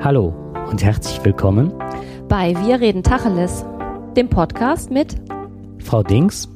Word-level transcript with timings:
Hallo 0.00 0.28
und 0.70 0.84
herzlich 0.84 1.24
willkommen 1.24 1.76
bei 2.28 2.54
Wir 2.64 2.80
reden 2.80 3.02
Tacheles, 3.02 3.64
dem 4.16 4.30
Podcast 4.30 4.92
mit 4.92 5.16
Frau 5.82 6.04
Dings 6.04 6.46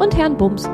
und 0.00 0.16
Herrn 0.16 0.36
Bums. 0.36 0.64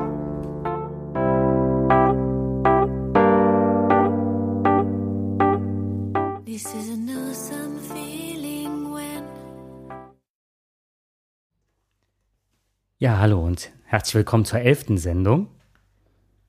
Ja, 12.97 13.19
hallo 13.19 13.45
und 13.45 13.71
herzlich 13.85 14.15
willkommen 14.15 14.47
zur 14.47 14.61
elften 14.61 14.97
Sendung. 14.97 15.49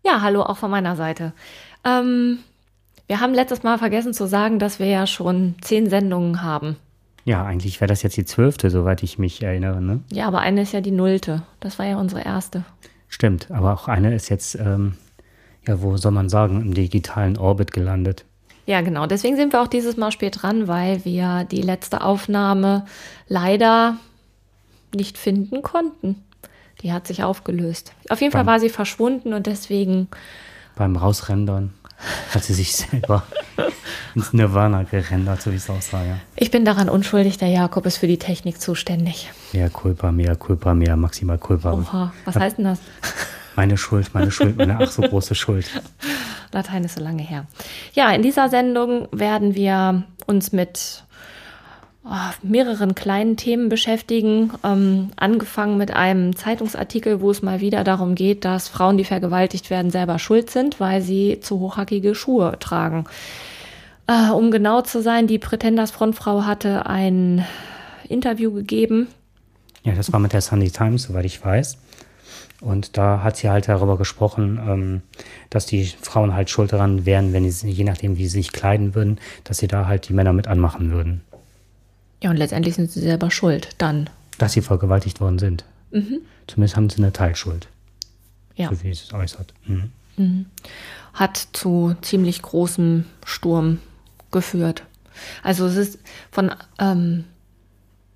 Ja, 0.06 0.22
hallo 0.22 0.42
auch 0.42 0.58
von 0.58 0.72
meiner 0.72 0.96
Seite. 0.96 1.34
Ähm, 1.84 2.40
wir 3.10 3.20
haben 3.20 3.34
letztes 3.34 3.64
Mal 3.64 3.80
vergessen 3.80 4.14
zu 4.14 4.28
sagen, 4.28 4.60
dass 4.60 4.78
wir 4.78 4.86
ja 4.86 5.08
schon 5.08 5.56
zehn 5.62 5.90
Sendungen 5.90 6.44
haben. 6.44 6.76
Ja, 7.26 7.44
eigentlich 7.44 7.82
wäre 7.82 7.90
das 7.90 8.04
jetzt 8.04 8.18
die 8.18 8.26
zwölfte, 8.26 8.70
soweit 8.70 9.02
ich 9.02 9.18
mich 9.18 9.42
erinnere. 9.42 9.82
Ne? 9.82 10.02
Ja, 10.12 10.28
aber 10.28 10.40
eine 10.42 10.62
ist 10.62 10.74
ja 10.74 10.82
die 10.82 10.92
nullte. 10.92 11.42
Das 11.60 11.80
war 11.80 11.88
ja 11.88 11.98
unsere 11.98 12.24
erste. 12.24 12.64
Stimmt, 13.08 13.50
aber 13.50 13.74
auch 13.74 13.88
eine 13.88 14.14
ist 14.14 14.30
jetzt, 14.30 14.54
ähm, 14.56 14.94
ja, 15.68 15.82
wo 15.82 15.98
soll 15.98 16.12
man 16.12 16.30
sagen, 16.30 16.62
im 16.62 16.76
digitalen 16.76 17.36
Orbit 17.40 17.74
gelandet. 17.74 18.26
Ja, 18.68 18.82
genau. 18.82 19.08
Deswegen 19.08 19.36
sind 19.36 19.54
wir 19.54 19.64
auch 19.64 19.68
dieses 19.68 19.98
Mal 19.98 20.12
spät 20.12 20.44
dran, 20.44 20.68
weil 20.68 21.04
wir 21.04 21.46
die 21.46 21.64
letzte 21.64 22.02
Aufnahme 22.02 22.86
leider 23.28 23.98
nicht 24.94 25.18
finden 25.18 25.64
konnten. 25.64 26.24
Die 26.84 26.94
hat 26.94 27.08
sich 27.08 27.24
aufgelöst. 27.24 27.92
Auf 28.10 28.22
jeden 28.22 28.32
Fall 28.32 28.46
war 28.46 28.60
sie 28.60 28.70
verschwunden 28.70 29.34
und 29.34 29.48
deswegen. 29.48 30.10
Beim 30.76 30.96
Rausrendern 30.96 31.74
hat 32.34 32.44
sie 32.44 32.54
sich 32.54 32.76
selber 32.76 33.24
ins 34.16 34.34
Nirvana 34.34 34.84
gerendert, 34.84 35.42
so 35.42 35.52
wie 35.52 35.58
es 35.58 35.70
aussah, 35.70 36.04
ja. 36.04 36.18
Ich 36.36 36.52
bin 36.52 36.66
daran 36.66 36.90
unschuldig, 36.90 37.38
der 37.38 37.50
Jakob 37.50 37.86
ist 37.86 37.98
für 37.98 38.08
die 38.08 38.18
Technik 38.18 38.62
zuständig. 38.62 39.30
Mehr 39.54 39.70
culpa, 39.70 40.12
mehr 40.12 40.36
culpa, 40.36 40.74
mehr 40.74 40.96
maximal 40.96 41.38
culpa. 41.38 41.74
Oha, 41.74 42.14
was 42.26 42.36
heißt 42.36 42.58
denn 42.58 42.66
das? 42.66 42.80
Meine 43.56 43.78
Schuld, 43.78 44.14
meine 44.14 44.32
Schuld, 44.32 44.56
meine 44.58 44.80
ach 44.80 44.90
so 44.90 45.02
große 45.02 45.36
Schuld. 45.36 45.66
Latein 46.54 46.86
ist 46.86 46.96
so 46.96 47.04
lange 47.04 47.24
her. 47.24 47.46
Ja, 47.94 48.10
in 48.12 48.22
dieser 48.22 48.48
Sendung 48.48 49.10
werden 49.12 49.54
wir 49.54 50.04
uns 50.28 50.54
mit 50.54 51.04
mehreren 52.42 52.96
kleinen 52.96 53.38
Themen 53.38 53.70
beschäftigen. 53.70 54.52
Ähm, 54.64 55.12
angefangen 55.16 55.78
mit 55.78 55.94
einem 55.96 56.36
Zeitungsartikel, 56.36 57.22
wo 57.22 57.32
es 57.32 57.42
mal 57.42 57.62
wieder 57.62 57.84
darum 57.84 58.16
geht, 58.16 58.46
dass 58.46 58.68
Frauen, 58.68 58.98
die 58.98 59.04
vergewaltigt 59.04 59.70
werden, 59.70 59.92
selber 59.92 60.20
schuld 60.20 60.50
sind, 60.50 60.80
weil 60.80 61.02
sie 61.02 61.40
zu 61.42 61.60
hochhackige 61.60 62.16
Schuhe 62.16 62.58
tragen. 62.60 63.06
Äh, 64.08 64.32
um 64.32 64.50
genau 64.50 64.82
zu 64.82 65.02
sein, 65.02 65.28
die 65.28 65.40
Pretenders 65.40 65.92
Frontfrau 65.92 66.46
hatte 66.46 66.86
ein 66.88 67.46
Interview 68.08 68.52
gegeben. 68.52 69.08
Ja, 69.84 69.94
das 69.94 70.12
war 70.12 70.20
mit 70.20 70.34
der 70.34 70.42
Sunday 70.42 70.70
Times, 70.70 71.04
soweit 71.04 71.26
ich 71.26 71.44
weiß. 71.44 71.78
Und 72.62 72.98
da 72.98 73.24
hat 73.24 73.38
sie 73.38 73.50
halt 73.50 73.70
darüber 73.70 73.98
gesprochen, 73.98 74.60
ähm, 74.68 75.02
dass 75.50 75.66
die 75.66 75.86
Frauen 75.86 76.34
halt 76.34 76.50
schuld 76.50 76.74
daran 76.74 77.06
wären, 77.06 77.32
wenn 77.32 77.50
sie, 77.50 77.70
je 77.70 77.86
nachdem, 77.86 78.18
wie 78.18 78.28
sie 78.28 78.40
sich 78.40 78.52
kleiden 78.52 78.96
würden, 78.96 79.20
dass 79.44 79.60
sie 79.60 79.68
da 79.68 79.86
halt 79.86 80.10
die 80.10 80.14
Männer 80.14 80.34
mit 80.34 80.48
anmachen 80.48 80.92
würden. 80.92 81.22
Ja, 82.22 82.30
und 82.30 82.38
letztendlich 82.38 82.76
sind 82.76 82.92
sie 82.92 83.00
selber 83.00 83.32
schuld 83.32 83.70
dann. 83.78 84.10
Dass 84.38 84.54
sie 84.54 84.62
vergewaltigt 84.62 85.22
worden 85.22 85.40
sind. 85.40 85.64
Mhm. 85.92 86.22
Zumindest 86.48 86.76
haben 86.76 86.90
sie 86.90 86.98
eine 86.98 87.14
Teilschuld. 87.14 87.68
Ja. 88.56 88.70
So 88.70 88.84
wie 88.84 88.90
es 88.90 89.14
äußert. 89.14 89.54
Mhm. 89.66 89.92
Mhm. 90.18 90.46
Hat 91.14 91.48
zu 91.54 91.96
ziemlich 92.02 92.42
großem 92.42 93.06
Sturm 93.26 93.80
geführt. 94.32 94.84
Also 95.44 95.66
es 95.66 95.76
ist 95.76 96.00
von, 96.32 96.52
ähm, 96.78 97.26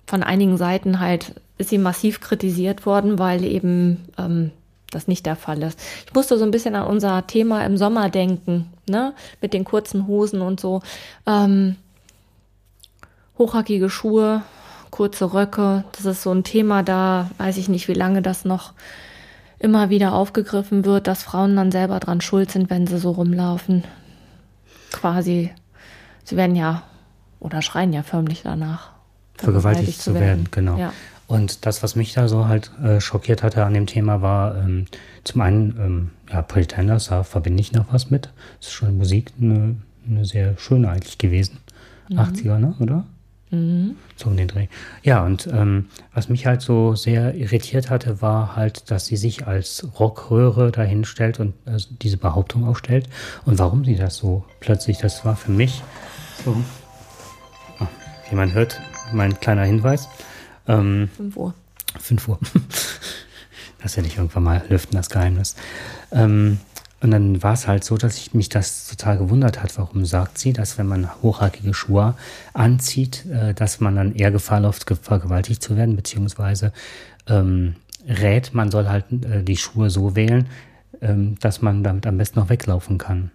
von 0.06 0.22
einigen 0.22 0.56
Seiten 0.56 1.00
halt, 1.00 1.34
ist 1.58 1.70
sie 1.70 1.78
massiv 1.78 2.20
kritisiert 2.20 2.86
worden, 2.86 3.18
weil 3.18 3.44
eben 3.44 4.08
ähm, 4.18 4.50
das 4.90 5.08
nicht 5.08 5.26
der 5.26 5.36
Fall 5.36 5.62
ist. 5.62 5.80
Ich 6.06 6.14
musste 6.14 6.38
so 6.38 6.44
ein 6.44 6.50
bisschen 6.50 6.74
an 6.74 6.86
unser 6.86 7.26
Thema 7.26 7.64
im 7.64 7.76
Sommer 7.76 8.10
denken, 8.10 8.70
ne? 8.88 9.14
Mit 9.40 9.52
den 9.52 9.64
kurzen 9.64 10.06
Hosen 10.06 10.40
und 10.40 10.60
so. 10.60 10.82
Ähm, 11.26 11.76
hochhackige 13.38 13.90
Schuhe, 13.90 14.42
kurze 14.90 15.32
Röcke. 15.32 15.84
Das 15.92 16.04
ist 16.04 16.22
so 16.22 16.32
ein 16.32 16.44
Thema, 16.44 16.82
da 16.82 17.30
weiß 17.38 17.56
ich 17.56 17.68
nicht, 17.68 17.88
wie 17.88 17.94
lange 17.94 18.22
das 18.22 18.44
noch 18.44 18.72
immer 19.58 19.90
wieder 19.90 20.12
aufgegriffen 20.12 20.84
wird, 20.84 21.06
dass 21.06 21.22
Frauen 21.22 21.56
dann 21.56 21.72
selber 21.72 22.00
dran 22.00 22.20
schuld 22.20 22.50
sind, 22.50 22.70
wenn 22.70 22.86
sie 22.86 22.98
so 22.98 23.12
rumlaufen. 23.12 23.84
Quasi, 24.92 25.50
sie 26.22 26.36
werden 26.36 26.56
ja 26.56 26.82
oder 27.40 27.62
schreien 27.62 27.92
ja 27.92 28.02
förmlich 28.02 28.42
danach. 28.42 28.90
Vergewaltigt 29.36 30.00
zu 30.00 30.14
werden, 30.14 30.26
werden 30.26 30.48
genau. 30.50 30.78
Ja. 30.78 30.92
Und 31.26 31.66
das, 31.66 31.82
was 31.82 31.96
mich 31.96 32.12
da 32.12 32.28
so 32.28 32.48
halt 32.48 32.70
äh, 32.82 33.00
schockiert 33.00 33.42
hatte 33.42 33.64
an 33.64 33.74
dem 33.74 33.86
Thema, 33.86 34.20
war 34.20 34.56
ähm, 34.56 34.86
zum 35.24 35.40
einen, 35.40 35.76
ähm, 35.78 36.10
ja, 36.30 36.42
Pretenders, 36.42 37.06
da 37.06 37.22
verbinde 37.22 37.60
ich 37.60 37.72
noch 37.72 37.92
was 37.92 38.10
mit. 38.10 38.30
Das 38.58 38.68
ist 38.68 38.74
schon 38.74 38.96
Musik 38.98 39.32
eine, 39.40 39.76
eine 40.06 40.24
sehr 40.24 40.56
schöne 40.58 40.90
eigentlich 40.90 41.18
gewesen. 41.18 41.58
Mhm. 42.10 42.18
80er, 42.18 42.58
ne, 42.58 42.74
oder? 42.78 43.04
Mhm. 43.54 43.96
So 44.16 44.28
um 44.28 44.36
den 44.36 44.48
Dreh. 44.48 44.66
Ja, 45.02 45.24
und 45.24 45.48
ähm, 45.52 45.86
was 46.12 46.28
mich 46.28 46.46
halt 46.46 46.60
so 46.60 46.94
sehr 46.94 47.34
irritiert 47.34 47.90
hatte, 47.90 48.20
war 48.20 48.56
halt, 48.56 48.90
dass 48.90 49.06
sie 49.06 49.16
sich 49.16 49.46
als 49.46 49.86
Rockröhre 49.98 50.72
dahinstellt 50.72 51.40
und 51.40 51.54
äh, 51.66 51.78
diese 52.02 52.16
Behauptung 52.16 52.66
aufstellt. 52.66 53.08
Und 53.44 53.58
warum 53.58 53.84
sie 53.84 53.96
das 53.96 54.16
so 54.16 54.44
plötzlich, 54.60 54.98
das 54.98 55.24
war 55.24 55.36
für 55.36 55.52
mich 55.52 55.82
so, 56.44 56.56
oh, 57.80 57.86
wie 58.28 58.36
man 58.36 58.52
hört, 58.52 58.80
mein 59.12 59.38
kleiner 59.40 59.64
Hinweis. 59.64 60.08
Ähm, 60.66 61.08
5 61.16 61.36
Uhr. 61.36 61.54
5 62.00 62.28
Uhr. 62.28 62.38
das 63.82 63.96
werde 63.96 64.08
ich 64.08 64.16
irgendwann 64.16 64.42
mal 64.42 64.62
lüften, 64.68 64.96
das 64.96 65.10
Geheimnis. 65.10 65.56
Ähm, 66.10 66.58
und 67.04 67.10
dann 67.10 67.42
war 67.42 67.52
es 67.52 67.68
halt 67.68 67.84
so, 67.84 67.98
dass 67.98 68.16
ich 68.16 68.32
mich 68.32 68.48
das 68.48 68.88
total 68.88 69.18
gewundert 69.18 69.62
hat. 69.62 69.76
Warum 69.76 70.06
sagt 70.06 70.38
sie, 70.38 70.54
dass 70.54 70.78
wenn 70.78 70.86
man 70.86 71.10
hochhackige 71.20 71.74
Schuhe 71.74 72.14
anzieht, 72.54 73.26
äh, 73.26 73.52
dass 73.52 73.78
man 73.78 73.94
dann 73.94 74.14
eher 74.14 74.30
Gefahr 74.30 74.60
läuft, 74.60 74.86
vergewaltigt 75.02 75.62
zu 75.62 75.76
werden, 75.76 75.96
beziehungsweise 75.96 76.72
ähm, 77.28 77.76
rät, 78.08 78.54
man 78.54 78.70
soll 78.70 78.88
halt 78.88 79.04
äh, 79.22 79.42
die 79.42 79.58
Schuhe 79.58 79.90
so 79.90 80.16
wählen, 80.16 80.46
ähm, 81.02 81.36
dass 81.40 81.60
man 81.60 81.84
damit 81.84 82.06
am 82.06 82.16
besten 82.16 82.40
noch 82.40 82.48
weglaufen 82.48 82.96
kann. 82.96 83.30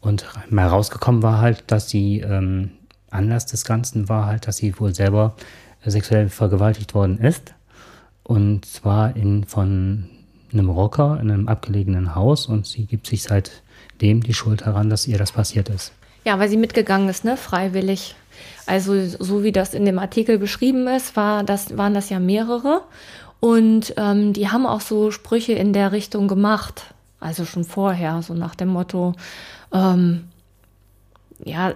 Und 0.00 0.24
mal 0.48 0.68
rausgekommen 0.68 1.22
war 1.22 1.42
halt, 1.42 1.64
dass 1.66 1.86
die 1.86 2.20
ähm, 2.20 2.70
Anlass 3.10 3.44
des 3.44 3.66
Ganzen 3.66 4.08
war 4.08 4.24
halt, 4.24 4.46
dass 4.46 4.56
sie 4.56 4.78
wohl 4.80 4.94
selber 4.94 5.36
sexuell 5.84 6.30
vergewaltigt 6.30 6.94
worden 6.94 7.18
ist. 7.18 7.52
Und 8.22 8.64
zwar 8.64 9.16
in 9.16 9.44
von 9.44 10.08
einem 10.52 10.70
Rocker 10.70 11.18
in 11.20 11.30
einem 11.30 11.48
abgelegenen 11.48 12.14
Haus 12.14 12.46
und 12.46 12.66
sie 12.66 12.84
gibt 12.84 13.06
sich 13.06 13.22
seitdem 13.22 14.22
die 14.22 14.34
Schuld 14.34 14.64
heran, 14.64 14.90
dass 14.90 15.06
ihr 15.06 15.18
das 15.18 15.32
passiert 15.32 15.68
ist. 15.68 15.92
Ja, 16.24 16.38
weil 16.38 16.48
sie 16.48 16.56
mitgegangen 16.56 17.08
ist, 17.08 17.24
ne, 17.24 17.36
freiwillig. 17.36 18.14
Also 18.66 19.06
so 19.06 19.42
wie 19.42 19.52
das 19.52 19.74
in 19.74 19.84
dem 19.84 19.98
Artikel 19.98 20.38
beschrieben 20.38 20.86
ist, 20.86 21.16
war 21.16 21.42
das, 21.42 21.76
waren 21.76 21.94
das 21.94 22.10
ja 22.10 22.18
mehrere. 22.18 22.82
Und 23.40 23.94
ähm, 23.96 24.32
die 24.32 24.48
haben 24.48 24.66
auch 24.66 24.80
so 24.80 25.10
Sprüche 25.10 25.52
in 25.52 25.72
der 25.72 25.92
Richtung 25.92 26.28
gemacht. 26.28 26.94
Also 27.20 27.44
schon 27.44 27.64
vorher, 27.64 28.22
so 28.22 28.34
nach 28.34 28.54
dem 28.54 28.68
Motto, 28.68 29.14
ähm, 29.72 30.24
ja, 31.44 31.74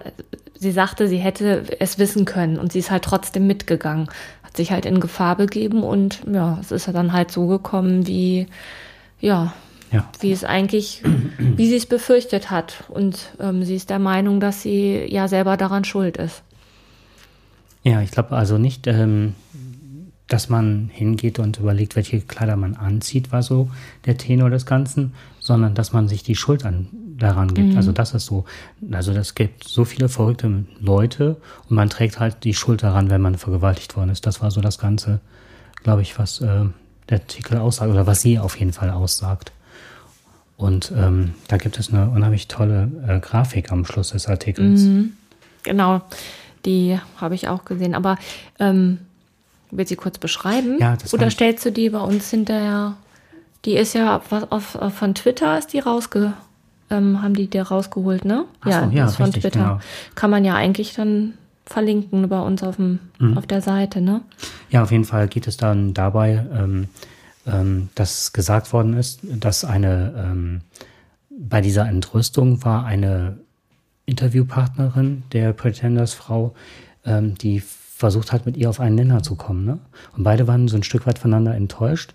sie 0.55 0.71
sagte, 0.71 1.07
sie 1.07 1.17
hätte 1.17 1.65
es 1.79 1.97
wissen 1.99 2.25
können 2.25 2.57
und 2.57 2.71
sie 2.71 2.79
ist 2.79 2.91
halt 2.91 3.03
trotzdem 3.03 3.47
mitgegangen 3.47 4.09
hat 4.53 4.57
sich 4.57 4.71
halt 4.71 4.85
in 4.85 4.99
Gefahr 4.99 5.35
begeben 5.35 5.81
und 5.81 6.21
ja, 6.31 6.59
es 6.61 6.71
ist 6.71 6.85
ja 6.85 6.93
dann 6.93 7.11
halt 7.11 7.31
so 7.31 7.47
gekommen, 7.47 8.05
wie, 8.05 8.45
ja, 9.19 9.51
ja. 9.91 10.07
wie 10.19 10.31
es 10.31 10.43
eigentlich, 10.43 11.01
wie 11.39 11.67
sie 11.67 11.75
es 11.75 11.87
befürchtet 11.87 12.51
hat. 12.51 12.83
Und 12.87 13.33
ähm, 13.39 13.63
sie 13.63 13.75
ist 13.75 13.89
der 13.89 13.97
Meinung, 13.97 14.39
dass 14.39 14.61
sie 14.61 15.05
ja 15.09 15.27
selber 15.27 15.57
daran 15.57 15.85
schuld 15.85 16.17
ist. 16.17 16.43
Ja, 17.81 18.01
ich 18.01 18.11
glaube 18.11 18.35
also 18.35 18.59
nicht, 18.59 18.85
ähm, 18.85 19.33
dass 20.27 20.49
man 20.49 20.91
hingeht 20.93 21.39
und 21.39 21.57
überlegt, 21.57 21.95
welche 21.95 22.21
Kleider 22.21 22.55
man 22.55 22.75
anzieht, 22.75 23.31
war 23.31 23.41
so 23.41 23.71
der 24.05 24.19
Tenor 24.19 24.51
des 24.51 24.67
Ganzen, 24.67 25.13
sondern 25.39 25.73
dass 25.73 25.93
man 25.93 26.07
sich 26.07 26.21
die 26.21 26.35
Schuld 26.35 26.63
an 26.63 26.89
daran 27.17 27.53
gibt. 27.53 27.71
Mhm. 27.71 27.77
Also 27.77 27.91
das 27.91 28.13
ist 28.13 28.25
so. 28.25 28.45
Also 28.91 29.13
das 29.13 29.35
gibt 29.35 29.67
so 29.67 29.85
viele 29.85 30.09
verrückte 30.09 30.65
Leute 30.79 31.37
und 31.69 31.75
man 31.75 31.89
trägt 31.89 32.19
halt 32.19 32.43
die 32.43 32.53
Schuld 32.53 32.83
daran, 32.83 33.09
wenn 33.09 33.21
man 33.21 33.37
vergewaltigt 33.37 33.95
worden 33.95 34.09
ist. 34.09 34.25
Das 34.25 34.41
war 34.41 34.51
so 34.51 34.61
das 34.61 34.77
Ganze, 34.77 35.19
glaube 35.83 36.01
ich, 36.01 36.17
was 36.19 36.41
äh, 36.41 36.65
der 37.09 37.19
Artikel 37.19 37.57
aussagt 37.57 37.91
oder 37.91 38.07
was 38.07 38.21
sie 38.21 38.39
auf 38.39 38.57
jeden 38.57 38.73
Fall 38.73 38.89
aussagt. 38.89 39.51
Und 40.57 40.93
ähm, 40.95 41.33
da 41.47 41.57
gibt 41.57 41.79
es 41.79 41.91
eine 41.91 42.09
unheimlich 42.09 42.47
tolle 42.47 42.91
äh, 43.07 43.19
Grafik 43.19 43.71
am 43.71 43.85
Schluss 43.85 44.09
des 44.09 44.27
Artikels. 44.27 44.81
Mhm. 44.81 45.13
Genau, 45.63 46.01
die 46.65 46.99
habe 47.17 47.35
ich 47.35 47.47
auch 47.47 47.65
gesehen. 47.65 47.95
Aber 47.95 48.17
ähm, 48.59 48.99
willst 49.71 49.91
du 49.91 49.95
sie 49.95 49.97
kurz 49.97 50.17
beschreiben? 50.17 50.77
Ja, 50.79 50.95
das 50.95 51.13
Oder 51.13 51.29
stellst 51.29 51.65
du 51.65 51.71
die 51.71 51.89
bei 51.89 51.99
uns 51.99 52.29
hinterher? 52.29 52.95
Die 53.65 53.75
ist 53.75 53.93
ja 53.93 54.17
auf, 54.17 54.75
auf, 54.75 54.93
von 54.93 55.15
Twitter 55.15 55.57
ist 55.57 55.73
die 55.73 55.79
rausge 55.79 56.33
ähm, 56.93 57.21
haben 57.21 57.33
die 57.33 57.47
dir 57.49 57.63
rausgeholt, 57.63 58.23
ne? 58.25 58.45
Ach 58.61 58.65
so, 58.67 58.89
ja, 58.95 59.03
das 59.03 59.11
ist 59.11 59.17
von 59.17 59.25
richtig, 59.25 59.41
Twitter. 59.43 59.59
genau. 59.59 59.79
Kann 60.15 60.29
man 60.29 60.45
ja 60.45 60.55
eigentlich 60.55 60.93
dann 60.93 61.33
verlinken 61.65 62.27
bei 62.29 62.39
uns 62.39 62.61
auf, 62.63 62.75
dem, 62.77 62.99
Mhm. 63.19 63.37
auf 63.37 63.47
der 63.47 63.61
Seite, 63.61 64.01
ne? 64.01 64.21
Ja, 64.69 64.83
auf 64.83 64.91
jeden 64.91 65.05
Fall 65.05 65.27
geht 65.27 65.47
es 65.47 65.57
dann 65.57 65.93
dabei, 65.93 66.45
ähm, 66.53 66.87
ähm, 67.47 67.89
dass 67.95 68.33
gesagt 68.33 68.71
worden 68.73 68.93
ist, 68.95 69.21
dass 69.23 69.65
eine 69.65 70.13
ähm, 70.17 70.61
bei 71.29 71.61
dieser 71.61 71.87
Entrüstung 71.87 72.63
war 72.63 72.85
eine 72.85 73.37
Interviewpartnerin 74.05 75.23
der 75.31 75.53
Pretenders 75.53 76.13
Frau, 76.13 76.53
ähm, 77.05 77.35
die 77.35 77.59
versucht 77.61 78.31
hat, 78.31 78.45
mit 78.45 78.57
ihr 78.57 78.69
auf 78.69 78.79
einen 78.79 78.95
Nenner 78.95 79.23
zu 79.23 79.35
kommen. 79.35 79.65
Ne? 79.65 79.79
Und 80.15 80.23
beide 80.23 80.47
waren 80.47 80.67
so 80.67 80.75
ein 80.77 80.83
Stück 80.83 81.05
weit 81.07 81.19
voneinander 81.19 81.55
enttäuscht, 81.55 82.13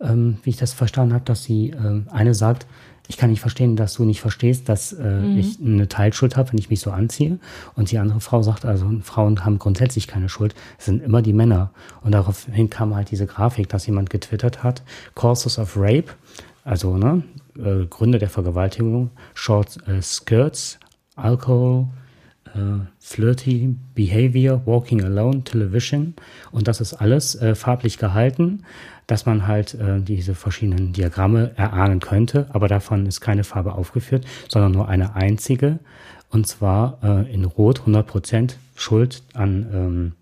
ähm, 0.00 0.38
wie 0.42 0.50
ich 0.50 0.56
das 0.56 0.72
verstanden 0.72 1.14
habe, 1.14 1.24
dass 1.24 1.44
sie 1.44 1.74
eine 2.10 2.34
sagt, 2.34 2.66
ich 3.08 3.16
kann 3.16 3.30
nicht 3.30 3.40
verstehen, 3.40 3.76
dass 3.76 3.94
du 3.94 4.04
nicht 4.04 4.20
verstehst, 4.20 4.68
dass 4.68 4.92
äh, 4.92 5.24
ich 5.38 5.58
eine 5.60 5.88
Teilschuld 5.88 6.36
habe, 6.36 6.52
wenn 6.52 6.58
ich 6.58 6.70
mich 6.70 6.80
so 6.80 6.90
anziehe. 6.90 7.38
Und 7.74 7.90
die 7.90 7.98
andere 7.98 8.20
Frau 8.20 8.42
sagt, 8.42 8.64
also 8.64 8.90
Frauen 9.02 9.44
haben 9.44 9.58
grundsätzlich 9.58 10.06
keine 10.06 10.28
Schuld, 10.28 10.54
es 10.78 10.86
sind 10.86 11.02
immer 11.02 11.22
die 11.22 11.32
Männer. 11.32 11.70
Und 12.02 12.12
daraufhin 12.12 12.70
kam 12.70 12.94
halt 12.94 13.10
diese 13.10 13.26
Grafik, 13.26 13.68
dass 13.68 13.86
jemand 13.86 14.10
getwittert 14.10 14.62
hat, 14.62 14.82
Causes 15.14 15.58
of 15.58 15.76
Rape, 15.76 16.12
also 16.64 16.96
ne, 16.96 17.22
äh, 17.56 17.86
Gründe 17.86 18.18
der 18.18 18.30
Vergewaltigung, 18.30 19.10
Short 19.34 19.78
äh, 19.86 20.02
Skirts, 20.02 20.78
Alcohol, 21.14 21.86
äh, 22.56 22.86
Flirty 22.98 23.74
Behavior, 23.94 24.62
Walking 24.66 25.02
Alone, 25.02 25.44
Television. 25.44 26.14
Und 26.50 26.68
das 26.68 26.80
ist 26.80 26.94
alles 26.94 27.34
äh, 27.36 27.54
farblich 27.54 27.98
gehalten, 27.98 28.64
dass 29.06 29.26
man 29.26 29.46
halt 29.46 29.74
äh, 29.74 30.00
diese 30.00 30.34
verschiedenen 30.34 30.92
Diagramme 30.92 31.52
erahnen 31.56 32.00
könnte. 32.00 32.46
Aber 32.50 32.68
davon 32.68 33.06
ist 33.06 33.20
keine 33.20 33.44
Farbe 33.44 33.72
aufgeführt, 33.72 34.24
sondern 34.48 34.72
nur 34.72 34.88
eine 34.88 35.14
einzige. 35.14 35.78
Und 36.30 36.46
zwar 36.46 36.98
äh, 37.02 37.32
in 37.32 37.44
Rot 37.44 37.82
100% 37.86 38.54
Schuld 38.74 39.22
an, 39.34 39.66
ähm, 39.72 40.12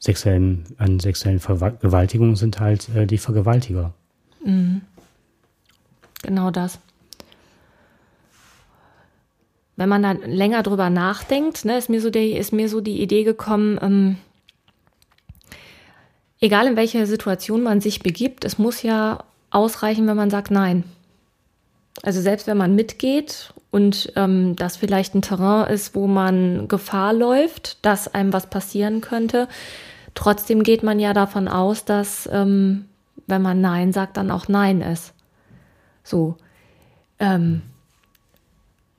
sexuellen, 0.00 0.64
an 0.78 1.00
sexuellen 1.00 1.40
Vergewaltigungen 1.40 2.36
sind 2.36 2.60
halt 2.60 2.88
äh, 2.94 3.06
die 3.06 3.18
Vergewaltiger. 3.18 3.92
Genau 6.22 6.50
das. 6.50 6.78
Wenn 9.82 9.88
man 9.88 10.04
dann 10.04 10.22
länger 10.22 10.62
drüber 10.62 10.90
nachdenkt, 10.90 11.64
ne, 11.64 11.76
ist, 11.76 11.90
mir 11.90 12.00
so 12.00 12.08
die, 12.08 12.34
ist 12.34 12.52
mir 12.52 12.68
so 12.68 12.80
die 12.80 13.02
Idee 13.02 13.24
gekommen, 13.24 13.80
ähm, 13.82 14.16
egal 16.40 16.68
in 16.68 16.76
welcher 16.76 17.04
Situation 17.04 17.64
man 17.64 17.80
sich 17.80 18.00
begibt, 18.00 18.44
es 18.44 18.58
muss 18.58 18.84
ja 18.84 19.24
ausreichen, 19.50 20.06
wenn 20.06 20.14
man 20.14 20.30
sagt 20.30 20.52
Nein. 20.52 20.84
Also 22.04 22.20
selbst 22.20 22.46
wenn 22.46 22.56
man 22.56 22.76
mitgeht 22.76 23.52
und 23.72 24.12
ähm, 24.14 24.54
das 24.54 24.76
vielleicht 24.76 25.16
ein 25.16 25.22
Terrain 25.22 25.68
ist, 25.74 25.96
wo 25.96 26.06
man 26.06 26.68
Gefahr 26.68 27.12
läuft, 27.12 27.84
dass 27.84 28.06
einem 28.06 28.32
was 28.32 28.46
passieren 28.46 29.00
könnte, 29.00 29.48
trotzdem 30.14 30.62
geht 30.62 30.84
man 30.84 31.00
ja 31.00 31.12
davon 31.12 31.48
aus, 31.48 31.84
dass 31.84 32.28
ähm, 32.32 32.84
wenn 33.26 33.42
man 33.42 33.60
Nein 33.60 33.92
sagt, 33.92 34.16
dann 34.16 34.30
auch 34.30 34.46
Nein 34.46 34.80
ist. 34.80 35.12
So. 36.04 36.36
Ähm, 37.18 37.62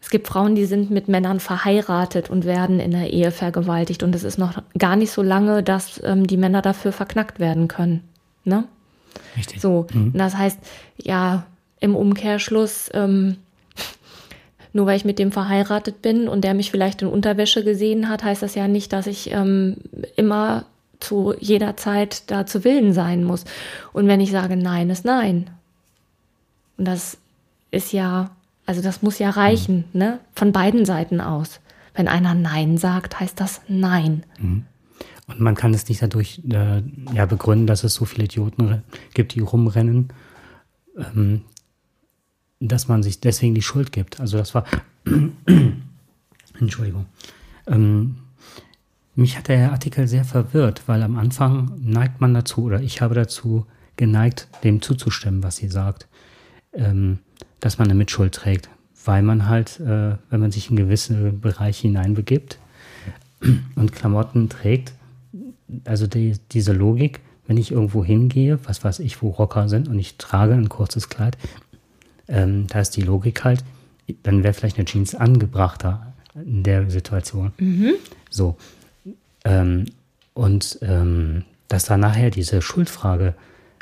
es 0.04 0.10
gibt 0.10 0.28
Frauen, 0.28 0.54
die 0.54 0.66
sind 0.66 0.92
mit 0.92 1.08
Männern 1.08 1.40
verheiratet 1.40 2.30
und 2.30 2.44
werden 2.44 2.82
in 2.82 2.92
der 2.92 3.14
Ehe 3.14 3.32
vergewaltigt. 3.32 4.04
Und 4.04 4.14
es 4.14 4.26
ist 4.26 4.38
noch 4.38 4.62
gar 4.78 4.98
nicht 4.98 5.12
so 5.12 5.22
lange, 5.22 5.64
dass 5.64 6.02
ähm, 6.04 6.28
die 6.28 6.36
Männer 6.36 6.62
dafür 6.62 6.92
verknackt 6.92 7.40
werden 7.40 7.70
können. 7.70 8.04
Ne? 8.44 8.66
Richtig. 9.38 9.62
So. 9.62 9.88
Und 9.94 10.18
Das 10.18 10.36
heißt, 10.36 10.60
ja, 10.98 11.46
im 11.80 11.96
Umkehrschluss, 11.96 12.90
ähm, 12.94 13.38
nur 14.74 14.88
weil 14.88 14.98
ich 14.98 15.06
mit 15.06 15.20
dem 15.20 15.32
verheiratet 15.32 16.02
bin 16.02 16.28
und 16.28 16.44
der 16.44 16.54
mich 16.54 16.70
vielleicht 16.70 17.02
in 17.02 17.08
Unterwäsche 17.08 17.64
gesehen 17.64 18.10
hat, 18.10 18.26
heißt 18.26 18.44
das 18.44 18.56
ja 18.56 18.68
nicht, 18.68 18.92
dass 18.92 19.08
ich 19.08 19.32
ähm, 19.32 19.78
immer 20.18 20.66
zu 21.00 21.34
jeder 21.40 21.78
Zeit 21.78 22.30
da 22.30 22.46
zu 22.46 22.66
Willen 22.66 22.92
sein 22.92 23.24
muss. 23.24 23.46
Und 23.94 24.08
wenn 24.08 24.20
ich 24.20 24.32
sage 24.32 24.58
Nein, 24.58 24.90
ist 24.90 25.06
Nein. 25.06 25.50
Und 26.78 26.90
das 26.90 27.18
ist 27.72 27.94
ja, 27.94 28.32
also 28.66 28.82
das 28.82 29.02
muss 29.02 29.20
ja 29.20 29.30
reichen, 29.30 29.86
ne? 29.94 30.20
Von 30.34 30.52
beiden 30.52 30.86
Seiten 30.86 31.22
aus. 31.22 31.60
Wenn 31.94 32.08
einer 32.08 32.34
Nein 32.34 32.78
sagt, 32.78 33.20
heißt 33.20 33.40
das 33.40 33.62
Nein. 33.68 34.24
Und 35.28 35.40
man 35.40 35.56
kann 35.56 35.74
es 35.74 35.88
nicht 35.88 36.02
dadurch 36.02 36.42
äh, 36.50 36.82
ja, 37.14 37.26
begründen, 37.26 37.68
dass 37.68 37.84
es 37.84 37.94
so 37.94 38.06
viele 38.06 38.26
Idioten 38.26 38.84
gibt, 39.14 39.36
die 39.36 39.40
rumrennen, 39.42 40.10
ähm, 40.98 41.42
dass 42.60 42.88
man 42.88 43.04
sich 43.04 43.20
deswegen 43.20 43.56
die 43.56 43.62
Schuld 43.62 43.92
gibt. 43.92 44.20
Also 44.20 44.38
das 44.38 44.56
war, 44.56 44.66
Entschuldigung, 46.60 47.06
ähm, 47.68 48.18
mich 49.16 49.38
hat 49.38 49.48
der 49.48 49.72
Artikel 49.72 50.08
sehr 50.08 50.26
verwirrt, 50.26 50.84
weil 50.88 51.04
am 51.04 51.18
Anfang 51.18 51.80
neigt 51.80 52.20
man 52.20 52.34
dazu, 52.34 52.64
oder 52.64 52.82
ich 52.82 53.02
habe 53.02 53.14
dazu 53.14 53.68
geneigt, 53.96 54.48
dem 54.64 54.82
zuzustimmen, 54.82 55.44
was 55.44 55.58
sie 55.58 55.68
sagt, 55.68 56.08
ähm, 56.74 57.20
dass 57.64 57.78
man 57.78 57.88
eine 57.88 57.96
Mitschuld 57.96 58.36
trägt, 58.36 58.70
weil 59.06 59.22
man 59.22 59.48
halt, 59.48 59.80
äh, 59.80 60.18
wenn 60.30 60.40
man 60.42 60.52
sich 60.52 60.70
in 60.70 60.76
gewisse 60.76 61.32
Bereiche 61.32 61.88
hineinbegibt 61.88 62.60
und 63.76 63.94
Klamotten 63.94 64.50
trägt, 64.50 64.94
also 65.86 66.06
die, 66.06 66.36
diese 66.52 66.74
Logik, 66.74 67.22
wenn 67.48 67.56
ich 67.56 67.72
irgendwo 67.72 68.04
hingehe, 68.04 68.60
was 68.66 68.84
weiß 68.84 69.00
ich, 69.00 69.22
wo 69.22 69.30
Rocker 69.30 69.70
sind 69.70 69.88
und 69.88 69.98
ich 69.98 70.18
trage 70.18 70.54
ein 70.54 70.68
kurzes 70.68 71.08
Kleid, 71.08 71.38
ähm, 72.28 72.68
da 72.68 72.82
ist 72.82 72.98
die 72.98 73.02
Logik 73.02 73.46
halt, 73.46 73.64
dann 74.24 74.44
wäre 74.44 74.54
vielleicht 74.54 74.78
eine 74.78 74.86
Jeans 74.86 75.16
angebrachter 75.16 76.14
in 76.36 76.64
der 76.64 76.90
Situation. 76.90 77.54
So. 78.30 78.58
Ähm, 79.46 79.86
und 80.34 80.80
ähm, 80.82 81.46
dass 81.70 81.86
da 81.86 81.96
nachher 81.96 82.30
diese 82.30 82.62
Schuldfrage 82.62 83.36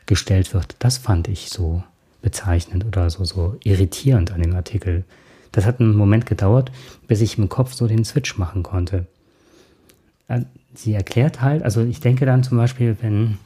gestellt 0.05 0.53
wird, 0.53 0.75
das 0.79 0.99
fand 0.99 1.27
ich 1.27 1.49
so 1.49 1.83
bezeichnend 2.21 2.85
oder 2.85 3.09
so, 3.09 3.23
so 3.25 3.57
irritierend 3.63 4.31
an 4.31 4.41
dem 4.41 4.55
Artikel. 4.55 5.03
Das 5.51 5.65
hat 5.65 5.79
einen 5.79 5.95
Moment 5.95 6.25
gedauert, 6.25 6.71
bis 7.07 7.21
ich 7.21 7.37
im 7.37 7.49
Kopf 7.49 7.73
so 7.73 7.87
den 7.87 8.05
Switch 8.05 8.37
machen 8.37 8.63
konnte. 8.63 9.07
Äh, 10.27 10.41
Sie 10.73 10.93
erklärt 10.93 11.41
halt, 11.41 11.63
also 11.63 11.81
ich 11.83 11.99
denke 11.99 12.25
dann 12.25 12.43
zum 12.43 12.57
Beispiel, 12.57 12.95
wenn 13.01 13.37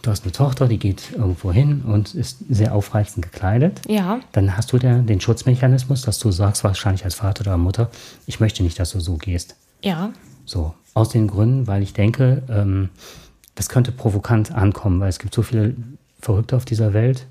du 0.00 0.10
hast 0.10 0.22
eine 0.24 0.32
Tochter, 0.32 0.66
die 0.66 0.78
geht 0.78 1.12
irgendwo 1.12 1.52
hin 1.52 1.82
und 1.82 2.14
ist 2.14 2.38
sehr 2.48 2.74
aufreizend 2.74 3.30
gekleidet, 3.30 3.82
Ja, 3.86 4.20
dann 4.32 4.56
hast 4.56 4.72
du 4.72 4.78
der, 4.78 5.00
den 5.00 5.20
Schutzmechanismus, 5.20 6.00
dass 6.00 6.18
du 6.18 6.30
sagst, 6.32 6.64
wahrscheinlich 6.64 7.04
als 7.04 7.16
Vater 7.16 7.42
oder 7.42 7.58
Mutter, 7.58 7.90
ich 8.26 8.40
möchte 8.40 8.62
nicht, 8.62 8.78
dass 8.80 8.92
du 8.92 9.00
so 9.00 9.16
gehst. 9.18 9.56
ja, 9.82 10.12
So, 10.46 10.72
aus 10.94 11.10
den 11.10 11.26
Gründen, 11.28 11.66
weil 11.66 11.82
ich 11.82 11.92
denke, 11.92 12.42
ähm, 12.48 12.88
das 13.54 13.68
könnte 13.68 13.92
provokant 13.92 14.52
ankommen, 14.54 15.00
weil 15.00 15.10
es 15.10 15.18
gibt 15.18 15.34
so 15.34 15.42
viele 15.42 15.74
Verrückte 16.24 16.56
auf 16.56 16.64
dieser 16.64 16.94
Welt, 16.94 17.26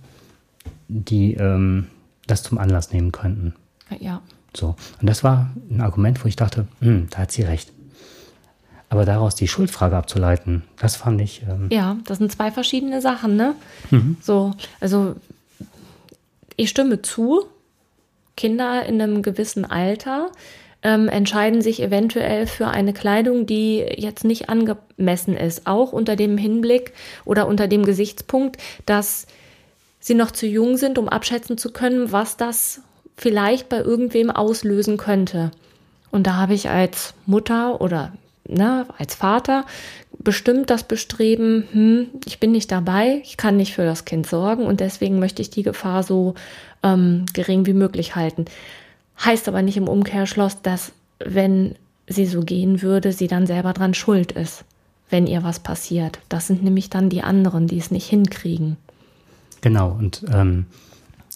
die 0.87 1.33
ähm, 1.33 1.87
das 2.27 2.43
zum 2.43 2.57
Anlass 2.57 2.91
nehmen 2.91 3.11
könnten. 3.11 3.53
ja. 3.99 4.21
So, 4.55 4.75
und 5.01 5.09
das 5.09 5.23
war 5.23 5.49
ein 5.71 5.81
Argument, 5.81 6.23
wo 6.23 6.27
ich 6.27 6.35
dachte, 6.35 6.67
hm, 6.79 7.07
da 7.09 7.19
hat 7.19 7.31
sie 7.31 7.41
recht. 7.41 7.71
Aber 8.87 9.03
daraus 9.03 9.33
die 9.33 9.47
Schuldfrage 9.47 9.97
abzuleiten, 9.97 10.61
das 10.77 10.95
fand 10.95 11.19
ich, 11.21 11.41
ähm, 11.49 11.69
Ja, 11.71 11.97
das 12.05 12.19
sind 12.19 12.31
zwei 12.31 12.51
verschiedene 12.51 13.01
Sachen, 13.01 13.35
ne? 13.35 13.55
So, 14.21 14.53
also 14.79 15.15
ich 16.55 16.69
stimme 16.69 17.01
zu, 17.01 17.47
Kinder 18.37 18.85
in 18.85 19.01
einem 19.01 19.23
gewissen 19.23 19.65
Alter 19.65 20.31
ähm, 20.83 21.07
entscheiden 21.07 21.61
sich 21.61 21.81
eventuell 21.81 22.45
für 22.45 22.67
eine 22.67 22.93
Kleidung, 22.93 23.45
die 23.45 23.77
jetzt 23.79 24.25
nicht 24.25 24.49
angemessen 24.49 25.35
ist, 25.35 25.65
auch 25.65 25.93
unter 25.93 26.15
dem 26.15 26.37
Hinblick 26.37 26.93
oder 27.25 27.47
unter 27.47 27.67
dem 27.67 27.85
Gesichtspunkt, 27.85 28.57
dass 28.85 29.25
sie 29.99 30.13
noch 30.13 30.31
zu 30.31 30.45
jung 30.45 30.77
sind, 30.77 30.97
um 30.97 31.07
abschätzen 31.07 31.57
zu 31.57 31.71
können, 31.71 32.11
was 32.11 32.35
das 32.35 32.81
vielleicht 33.15 33.69
bei 33.69 33.79
irgendwem 33.79 34.29
auslösen 34.29 34.97
könnte. 34.97 35.51
Und 36.11 36.27
da 36.27 36.35
habe 36.35 36.53
ich 36.53 36.69
als 36.69 37.13
Mutter 37.25 37.79
oder 37.79 38.11
ne, 38.47 38.85
als 38.97 39.15
Vater 39.15 39.65
bestimmt 40.19 40.69
das 40.69 40.83
Bestreben, 40.83 41.67
hm, 41.71 42.09
ich 42.25 42.39
bin 42.39 42.51
nicht 42.51 42.71
dabei, 42.71 43.21
ich 43.23 43.37
kann 43.37 43.57
nicht 43.57 43.73
für 43.73 43.85
das 43.85 44.05
Kind 44.05 44.27
sorgen 44.27 44.65
und 44.65 44.79
deswegen 44.79 45.19
möchte 45.19 45.41
ich 45.41 45.49
die 45.49 45.63
Gefahr 45.63 46.03
so 46.03 46.35
ähm, 46.83 47.25
gering 47.33 47.65
wie 47.65 47.73
möglich 47.73 48.15
halten. 48.15 48.45
Heißt 49.23 49.47
aber 49.47 49.61
nicht 49.61 49.77
im 49.77 49.87
Umkehrschluss, 49.87 50.61
dass 50.61 50.91
wenn 51.19 51.75
sie 52.07 52.25
so 52.25 52.41
gehen 52.41 52.81
würde, 52.81 53.13
sie 53.13 53.27
dann 53.27 53.47
selber 53.47 53.73
dran 53.73 53.93
schuld 53.93 54.33
ist, 54.33 54.65
wenn 55.09 55.27
ihr 55.27 55.43
was 55.43 55.59
passiert. 55.59 56.19
Das 56.29 56.47
sind 56.47 56.63
nämlich 56.63 56.89
dann 56.89 57.09
die 57.09 57.21
anderen, 57.21 57.67
die 57.67 57.77
es 57.77 57.91
nicht 57.91 58.07
hinkriegen. 58.07 58.77
genau. 59.61 59.89
Und 59.97 60.25
ähm, 60.33 60.65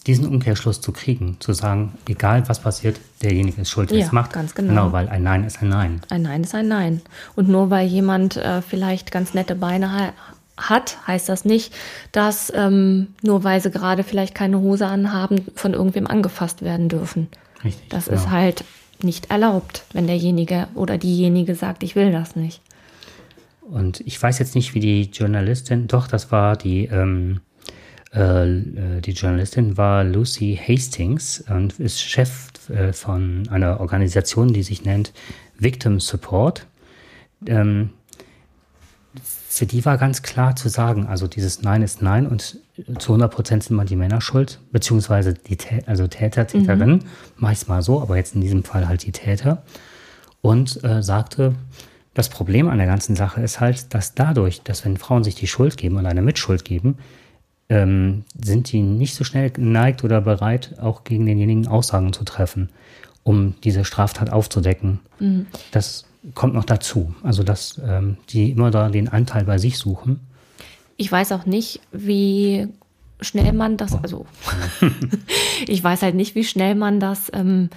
diesen 0.06 0.26
Umkehrschluss 0.26 0.80
zu 0.80 0.92
kriegen, 0.92 1.36
zu 1.38 1.52
sagen, 1.52 1.92
egal 2.08 2.48
was 2.48 2.60
passiert, 2.60 2.98
derjenige 3.22 3.60
ist 3.60 3.70
schuld, 3.70 3.90
der 3.90 3.98
Ja, 3.98 4.06
es 4.06 4.12
macht. 4.12 4.32
ganz 4.32 4.54
genau. 4.54 4.68
Genau, 4.68 4.92
weil 4.92 5.08
ein 5.08 5.22
Nein 5.22 5.44
ist 5.44 5.60
ein 5.60 5.68
Nein. 5.68 6.00
Ein 6.08 6.22
Nein 6.22 6.44
ist 6.44 6.54
ein 6.54 6.68
Nein. 6.68 7.02
Und 7.36 7.48
nur 7.48 7.68
weil 7.70 7.86
jemand 7.86 8.36
äh, 8.36 8.62
vielleicht 8.62 9.10
ganz 9.10 9.34
nette 9.34 9.54
Beine 9.54 9.92
ha 9.92 10.12
hat, 10.56 10.96
heißt 11.06 11.28
das 11.28 11.44
nicht, 11.44 11.72
dass 12.10 12.52
ähm, 12.54 13.08
nur 13.22 13.44
weil 13.44 13.60
sie 13.60 13.70
gerade 13.70 14.02
vielleicht 14.02 14.34
keine 14.34 14.58
Hose 14.58 14.86
anhaben, 14.86 15.46
von 15.54 15.72
irgendwem 15.72 16.08
angefasst 16.08 16.62
werden 16.62 16.88
dürfen. 16.88 17.28
Richtig. 17.64 17.88
Das 17.88 18.06
genau. 18.06 18.16
ist 18.16 18.30
halt 18.30 18.64
nicht 19.02 19.30
erlaubt, 19.30 19.84
wenn 19.92 20.06
derjenige 20.06 20.68
oder 20.74 20.98
diejenige 20.98 21.54
sagt, 21.54 21.82
ich 21.82 21.94
will 21.94 22.12
das 22.12 22.36
nicht. 22.36 22.60
Und 23.62 24.00
ich 24.00 24.20
weiß 24.20 24.38
jetzt 24.38 24.54
nicht, 24.54 24.74
wie 24.74 24.80
die 24.80 25.02
Journalistin, 25.02 25.86
doch, 25.88 26.08
das 26.08 26.32
war 26.32 26.56
die, 26.56 26.86
ähm, 26.86 27.40
äh, 28.12 29.00
die 29.00 29.12
Journalistin 29.12 29.76
war 29.76 30.04
Lucy 30.04 30.58
Hastings 30.60 31.44
und 31.48 31.78
ist 31.78 32.00
Chef 32.00 32.48
äh, 32.70 32.92
von 32.92 33.46
einer 33.50 33.80
Organisation, 33.80 34.52
die 34.52 34.62
sich 34.62 34.84
nennt 34.84 35.12
Victim 35.58 36.00
Support. 36.00 36.66
Ähm, 37.46 37.90
für 39.50 39.64
die 39.64 39.84
war 39.86 39.96
ganz 39.96 40.22
klar 40.22 40.56
zu 40.56 40.68
sagen, 40.68 41.06
also 41.06 41.26
dieses 41.26 41.62
Nein 41.62 41.80
ist 41.80 42.02
Nein 42.02 42.26
und 42.26 42.58
zu 42.98 43.12
100 43.12 43.32
Prozent 43.32 43.64
sind 43.64 43.76
mal 43.76 43.86
die 43.86 43.96
Männer 43.96 44.20
schuld, 44.20 44.60
beziehungsweise 44.72 45.32
die 45.32 45.56
Tä 45.56 45.82
also 45.86 46.06
Täter, 46.06 46.46
Täterin, 46.46 46.90
mhm. 46.90 47.02
meist 47.36 47.66
mal 47.66 47.82
so, 47.82 48.02
aber 48.02 48.16
jetzt 48.16 48.34
in 48.34 48.42
diesem 48.42 48.62
Fall 48.62 48.86
halt 48.86 49.06
die 49.06 49.12
Täter. 49.12 49.62
Und 50.42 50.84
äh, 50.84 51.02
sagte, 51.02 51.54
das 52.12 52.28
Problem 52.28 52.68
an 52.68 52.76
der 52.76 52.86
ganzen 52.86 53.16
Sache 53.16 53.40
ist 53.40 53.58
halt, 53.58 53.94
dass 53.94 54.14
dadurch, 54.14 54.62
dass 54.62 54.84
wenn 54.84 54.98
Frauen 54.98 55.24
sich 55.24 55.34
die 55.34 55.46
Schuld 55.46 55.78
geben 55.78 55.96
und 55.96 56.04
eine 56.04 56.22
Mitschuld 56.22 56.64
geben, 56.64 56.98
ähm, 57.70 58.24
sind 58.40 58.70
die 58.70 58.82
nicht 58.82 59.14
so 59.14 59.24
schnell 59.24 59.50
geneigt 59.50 60.04
oder 60.04 60.20
bereit, 60.20 60.76
auch 60.78 61.04
gegen 61.04 61.24
denjenigen 61.24 61.66
Aussagen 61.68 62.12
zu 62.12 62.24
treffen, 62.24 62.68
um 63.24 63.54
diese 63.64 63.86
Straftat 63.86 64.30
aufzudecken. 64.30 65.00
Mhm. 65.18 65.46
Das 65.70 66.04
kommt 66.34 66.54
noch 66.54 66.64
dazu. 66.64 67.14
Also, 67.22 67.42
dass 67.42 67.80
ähm, 67.84 68.16
die 68.30 68.50
immer 68.50 68.70
da 68.70 68.88
den 68.88 69.08
Anteil 69.08 69.44
bei 69.44 69.58
sich 69.58 69.78
suchen. 69.78 70.20
Ich 70.96 71.10
weiß 71.10 71.32
auch 71.32 71.46
nicht, 71.46 71.80
wie 71.92 72.68
schnell 73.20 73.52
man 73.52 73.76
das, 73.76 73.94
also 73.94 74.26
ich 75.66 75.82
weiß 75.82 76.02
halt 76.02 76.14
nicht, 76.14 76.34
wie 76.34 76.44
schnell 76.44 76.74
man 76.74 77.00
das 77.00 77.30
ähm, 77.32 77.70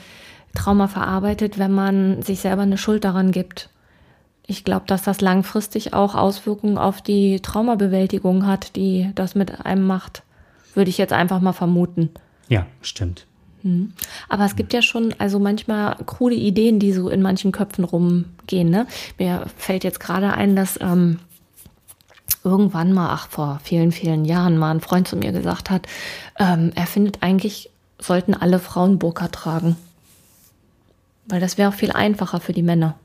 Trauma 0.56 0.88
verarbeitet, 0.88 1.58
wenn 1.58 1.72
man 1.72 2.22
sich 2.22 2.40
selber 2.40 2.64
eine 2.64 2.78
Schuld 2.78 3.04
daran 3.04 3.32
gibt. 3.32 3.70
Ich 4.46 4.64
glaube, 4.64 4.86
dass 4.88 5.04
das 5.04 5.22
langfristig 5.22 5.94
auch 5.94 6.16
Auswirkungen 6.16 6.78
auf 6.78 7.02
die 7.02 7.40
Traumabewältigung 7.40 8.46
hat, 8.46 8.76
die 8.76 9.12
das 9.16 9.36
mit 9.36 9.66
einem 9.66 9.86
macht. 9.86 10.24
Würde 10.74 10.90
ich 10.90 10.98
jetzt 10.98 11.14
einfach 11.14 11.42
mal 11.42 11.54
vermuten. 11.54 12.10
Ja, 12.50 12.66
stimmt. 12.82 13.28
Hm. 13.64 13.94
Aber 14.30 14.46
es 14.46 14.56
gibt 14.56 14.74
ja 14.74 14.82
schon 14.82 15.14
also 15.18 15.40
manchmal 15.40 15.96
krude 16.06 16.36
Ideen, 16.36 16.80
die 16.80 16.94
so 16.94 17.10
in 17.10 17.22
manchen 17.22 17.52
Köpfen 17.52 17.84
rumgehen. 17.84 18.70
Ne? 18.70 18.88
Mir 19.18 19.46
fällt 19.58 19.84
jetzt 19.84 20.00
gerade 20.00 20.34
ein, 20.34 20.56
dass 20.56 20.80
ähm, 20.82 21.20
irgendwann 22.44 22.94
mal, 22.94 23.10
ach 23.12 23.30
vor 23.30 23.60
vielen, 23.64 23.92
vielen 23.92 24.26
Jahren 24.26 24.58
mal 24.58 24.72
ein 24.72 24.82
Freund 24.82 25.08
zu 25.08 25.16
mir 25.16 25.32
gesagt 25.32 25.70
hat, 25.70 25.88
ähm, 26.40 26.72
er 26.76 26.88
findet 26.88 27.22
eigentlich, 27.22 27.70
sollten 28.00 28.34
alle 28.34 28.60
Frauen 28.60 29.00
Burka 29.00 29.28
tragen. 29.28 29.76
Weil 31.28 31.40
das 31.40 31.58
wäre 31.58 31.70
auch 31.70 31.76
viel 31.76 31.92
einfacher 31.92 32.40
für 32.40 32.54
die 32.54 32.64
Männer. 32.64 32.96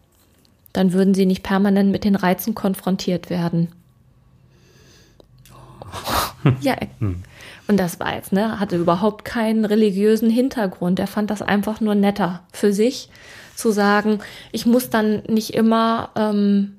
Dann 0.73 0.93
würden 0.93 1.15
sie 1.15 1.27
nicht 1.27 1.43
permanent 1.43 1.91
mit 1.91 2.05
den 2.05 2.17
Reizen 2.17 2.55
konfrontiert 2.55 3.31
werden. 3.31 3.69
ja, 6.61 6.77
hm. 6.99 7.23
Und 7.69 7.79
das 7.79 7.99
war 7.99 8.15
jetzt, 8.15 8.33
ne, 8.33 8.61
hatte 8.61 8.77
überhaupt 8.77 9.25
keinen 9.25 9.65
religiösen 9.65 10.31
Hintergrund. 10.31 11.01
Er 11.01 11.09
fand 11.09 11.31
das 11.31 11.43
einfach 11.43 11.81
nur 11.81 11.95
netter 11.95 12.43
für 12.53 12.73
sich 12.73 13.09
zu 13.57 13.73
sagen, 13.73 14.21
ich 14.53 14.67
muss 14.67 14.91
dann 14.91 15.23
nicht 15.29 15.55
immer 15.55 16.11
ähm, 16.15 16.77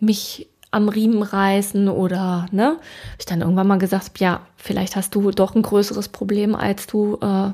mich 0.00 0.48
am 0.70 0.88
Riemen 0.88 1.22
reißen 1.22 1.88
oder, 1.88 2.46
ne? 2.50 2.78
Ich 3.18 3.26
dann 3.26 3.42
irgendwann 3.42 3.66
mal 3.66 3.78
gesagt, 3.78 4.18
ja, 4.18 4.40
vielleicht 4.56 4.96
hast 4.96 5.14
du 5.14 5.30
doch 5.30 5.54
ein 5.54 5.62
größeres 5.62 6.08
Problem, 6.08 6.54
als 6.54 6.86
du 6.86 7.18
äh, 7.20 7.50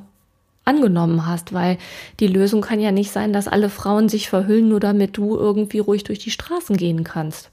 angenommen 0.64 1.26
hast, 1.26 1.52
weil 1.52 1.78
die 2.20 2.28
Lösung 2.28 2.60
kann 2.60 2.78
ja 2.78 2.92
nicht 2.92 3.10
sein, 3.10 3.32
dass 3.32 3.48
alle 3.48 3.70
Frauen 3.70 4.08
sich 4.08 4.28
verhüllen, 4.28 4.68
nur 4.68 4.80
damit 4.80 5.16
du 5.16 5.36
irgendwie 5.36 5.80
ruhig 5.80 6.04
durch 6.04 6.20
die 6.20 6.30
Straßen 6.30 6.76
gehen 6.76 7.02
kannst. 7.02 7.50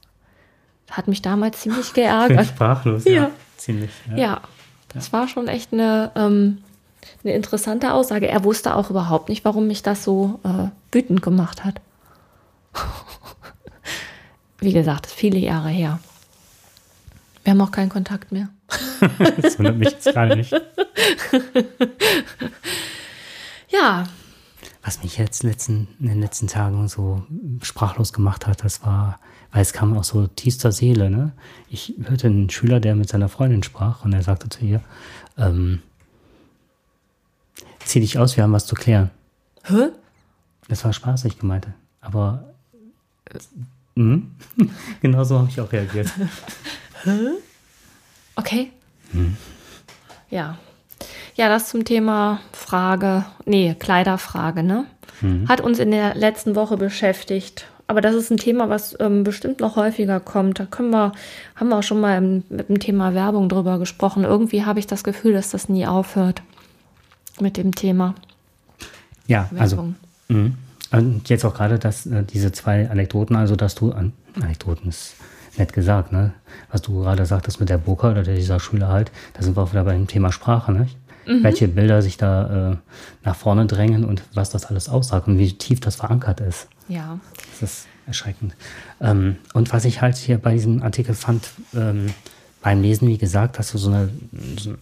Hat 0.92 1.08
mich 1.08 1.24
damals 1.24 1.62
ziemlich 1.62 1.94
geärgert. 1.94 2.46
Sprachlos, 2.46 3.06
ja. 3.06 3.12
ja. 3.12 3.32
Ziemlich. 3.66 3.90
Ja. 4.12 4.18
ja. 4.18 4.42
das 4.90 5.12
war 5.12 5.28
schon 5.28 5.48
echt 5.48 5.74
eine, 5.74 6.12
ähm, 6.16 6.60
eine 7.24 7.34
interessante 7.34 7.94
Aussage. 7.94 8.28
Er 8.28 8.44
wusste 8.44 8.76
auch 8.76 8.92
überhaupt 8.92 9.28
nicht, 9.28 9.44
warum 9.44 9.66
mich 9.66 9.82
das 9.82 10.04
so 10.04 10.40
äh, 10.44 10.68
wütend 10.92 11.24
gemacht 11.24 11.64
hat. 11.64 11.82
Wie 14.60 14.72
gesagt, 14.72 15.08
viele 15.08 15.40
Jahre 15.40 15.70
her. 15.70 16.00
Wir 17.44 17.52
haben 17.52 17.62
auch 17.62 17.72
keinen 17.72 17.90
Kontakt 17.90 18.32
mehr. 18.32 18.50
das 19.42 19.58
wundert 19.58 19.78
mich 19.78 19.90
jetzt 19.90 20.14
gar 20.14 20.28
nicht. 20.28 20.52
ja, 23.70 24.04
was 24.84 25.02
mich 25.02 25.18
jetzt 25.18 25.42
letzten, 25.42 25.88
in 26.00 26.10
den 26.10 26.22
letzten 26.22 26.46
Tagen 26.46 26.88
so 26.88 27.24
sprachlos 27.64 28.14
gemacht 28.14 28.46
hat, 28.46 28.64
das 28.64 28.86
war, 28.86 29.20
weil 29.56 29.62
es 29.62 29.72
kam 29.72 29.98
aus 29.98 30.10
so 30.10 30.28
tiefster 30.28 30.74
Seele. 30.74 31.10
Ne? 31.10 31.32
Ich 31.70 31.94
hörte 32.04 32.28
einen 32.28 32.50
Schüler, 32.50 32.82
der 32.82 32.94
mit 32.94 33.08
seiner 33.08 33.30
Freundin 33.30 33.64
sprach 33.64 34.04
und 34.04 34.12
er 34.12 34.22
sagte 34.22 34.50
zu 34.50 34.66
ihr, 34.66 34.82
ähm, 35.38 35.82
zieh 37.80 38.02
dich 38.02 38.20
aus, 38.20 38.36
wir 38.36 38.44
haben 38.44 38.52
was 38.52 38.66
zu 38.66 38.76
klären. 38.76 39.12
Hä? 39.64 39.92
Das 40.68 40.84
war 40.84 40.92
spaßig 40.92 41.40
gemeint, 41.40 41.68
aber 42.02 42.54
äh, 43.32 43.40
mh, 43.96 44.24
genau 45.02 45.24
so 45.24 45.40
habe 45.40 45.48
ich 45.50 45.62
auch 45.62 45.72
reagiert. 45.72 46.10
Hä? 47.04 47.18
Okay. 48.36 48.72
Hm. 49.12 49.38
Ja, 50.30 50.58
ja, 51.36 51.48
das 51.48 51.70
zum 51.70 51.86
Thema 51.86 52.42
Frage, 52.52 53.24
nee, 53.46 53.74
Kleiderfrage, 53.74 54.64
ne? 54.64 54.86
Mhm. 55.22 55.48
Hat 55.48 55.62
uns 55.62 55.80
in 55.80 55.92
der 55.92 56.14
letzten 56.14 56.58
Woche 56.58 56.76
beschäftigt. 56.76 57.68
Aber 57.88 58.02
das 58.02 58.16
ist 58.16 58.32
ein 58.32 58.38
Thema, 58.38 58.70
was 58.70 58.96
ähm, 59.00 59.24
bestimmt 59.24 59.60
noch 59.60 59.76
häufiger 59.76 60.20
kommt. 60.20 60.60
Da 60.60 60.66
können 60.66 60.90
wir, 60.90 61.12
haben 61.56 61.70
wir 61.70 61.78
auch 61.78 61.84
schon 61.84 62.02
mal 62.02 62.18
im, 62.18 62.44
mit 62.50 62.70
dem 62.70 62.80
Thema 62.80 63.14
Werbung 63.14 63.48
drüber 63.48 63.78
gesprochen. 63.78 64.24
Irgendwie 64.24 64.66
habe 64.66 64.80
ich 64.80 64.88
das 64.88 65.04
Gefühl, 65.04 65.34
dass 65.34 65.52
das 65.52 65.70
nie 65.70 65.86
aufhört 65.86 66.42
mit 67.40 67.58
dem 67.58 67.76
Thema. 67.76 68.16
Ja, 69.28 69.50
also, 69.58 69.78
Werbung. 69.78 69.96
also 70.30 70.42
mh. 70.42 70.52
und 70.92 71.30
jetzt 71.30 71.46
auch 71.46 71.54
gerade 71.54 71.80
dass 71.80 72.06
äh, 72.06 72.24
diese 72.24 72.52
zwei 72.52 72.90
Anekdoten, 72.90 73.36
also 73.36 73.56
dass 73.56 73.76
du 73.76 73.92
an 73.92 74.14
Anekdoten 74.42 74.90
ist 74.90 75.16
nett 75.58 75.74
gesagt, 75.74 76.12
ne? 76.12 76.34
Was 76.72 76.82
du 76.82 77.02
gerade 77.02 77.26
sagtest 77.26 77.60
mit 77.60 77.70
der 77.70 77.78
Burka 77.78 78.12
oder 78.12 78.24
dieser 78.24 78.60
Schüler 78.60 78.90
halt, 78.90 79.12
da 79.34 79.42
sind 79.42 79.56
wir 79.56 79.64
auch 79.64 79.72
wieder 79.72 79.84
beim 79.84 80.08
Thema 80.08 80.32
Sprache, 80.32 80.72
nicht? 80.72 80.98
Mhm. 81.26 81.44
welche 81.44 81.68
Bilder 81.68 82.02
sich 82.02 82.18
da 82.18 82.72
äh, 82.72 82.76
nach 83.24 83.36
vorne 83.36 83.66
drängen 83.66 84.06
und 84.06 84.24
was 84.34 84.50
das 84.50 84.66
alles 84.66 84.90
aussagt 84.90 85.28
und 85.28 85.38
wie 85.38 85.54
tief 85.54 85.80
das 85.80 85.96
verankert 85.96 86.40
ist. 86.40 86.68
Ja. 86.88 87.20
Das 87.52 87.62
ist 87.62 87.88
erschreckend. 88.08 88.56
Ähm, 89.02 89.38
und 89.54 89.74
was 89.74 89.86
ich 89.86 90.02
halt 90.02 90.16
hier 90.18 90.38
bei 90.38 90.54
diesem 90.54 90.84
Artikel 90.84 91.16
fand, 91.16 91.50
ähm, 91.76 92.08
beim 92.62 92.82
Lesen, 92.82 93.08
wie 93.08 93.18
gesagt, 93.18 93.60
dass 93.60 93.72
du 93.72 93.78
so 93.78 93.90
eine, 93.90 94.10
so, 94.58 94.76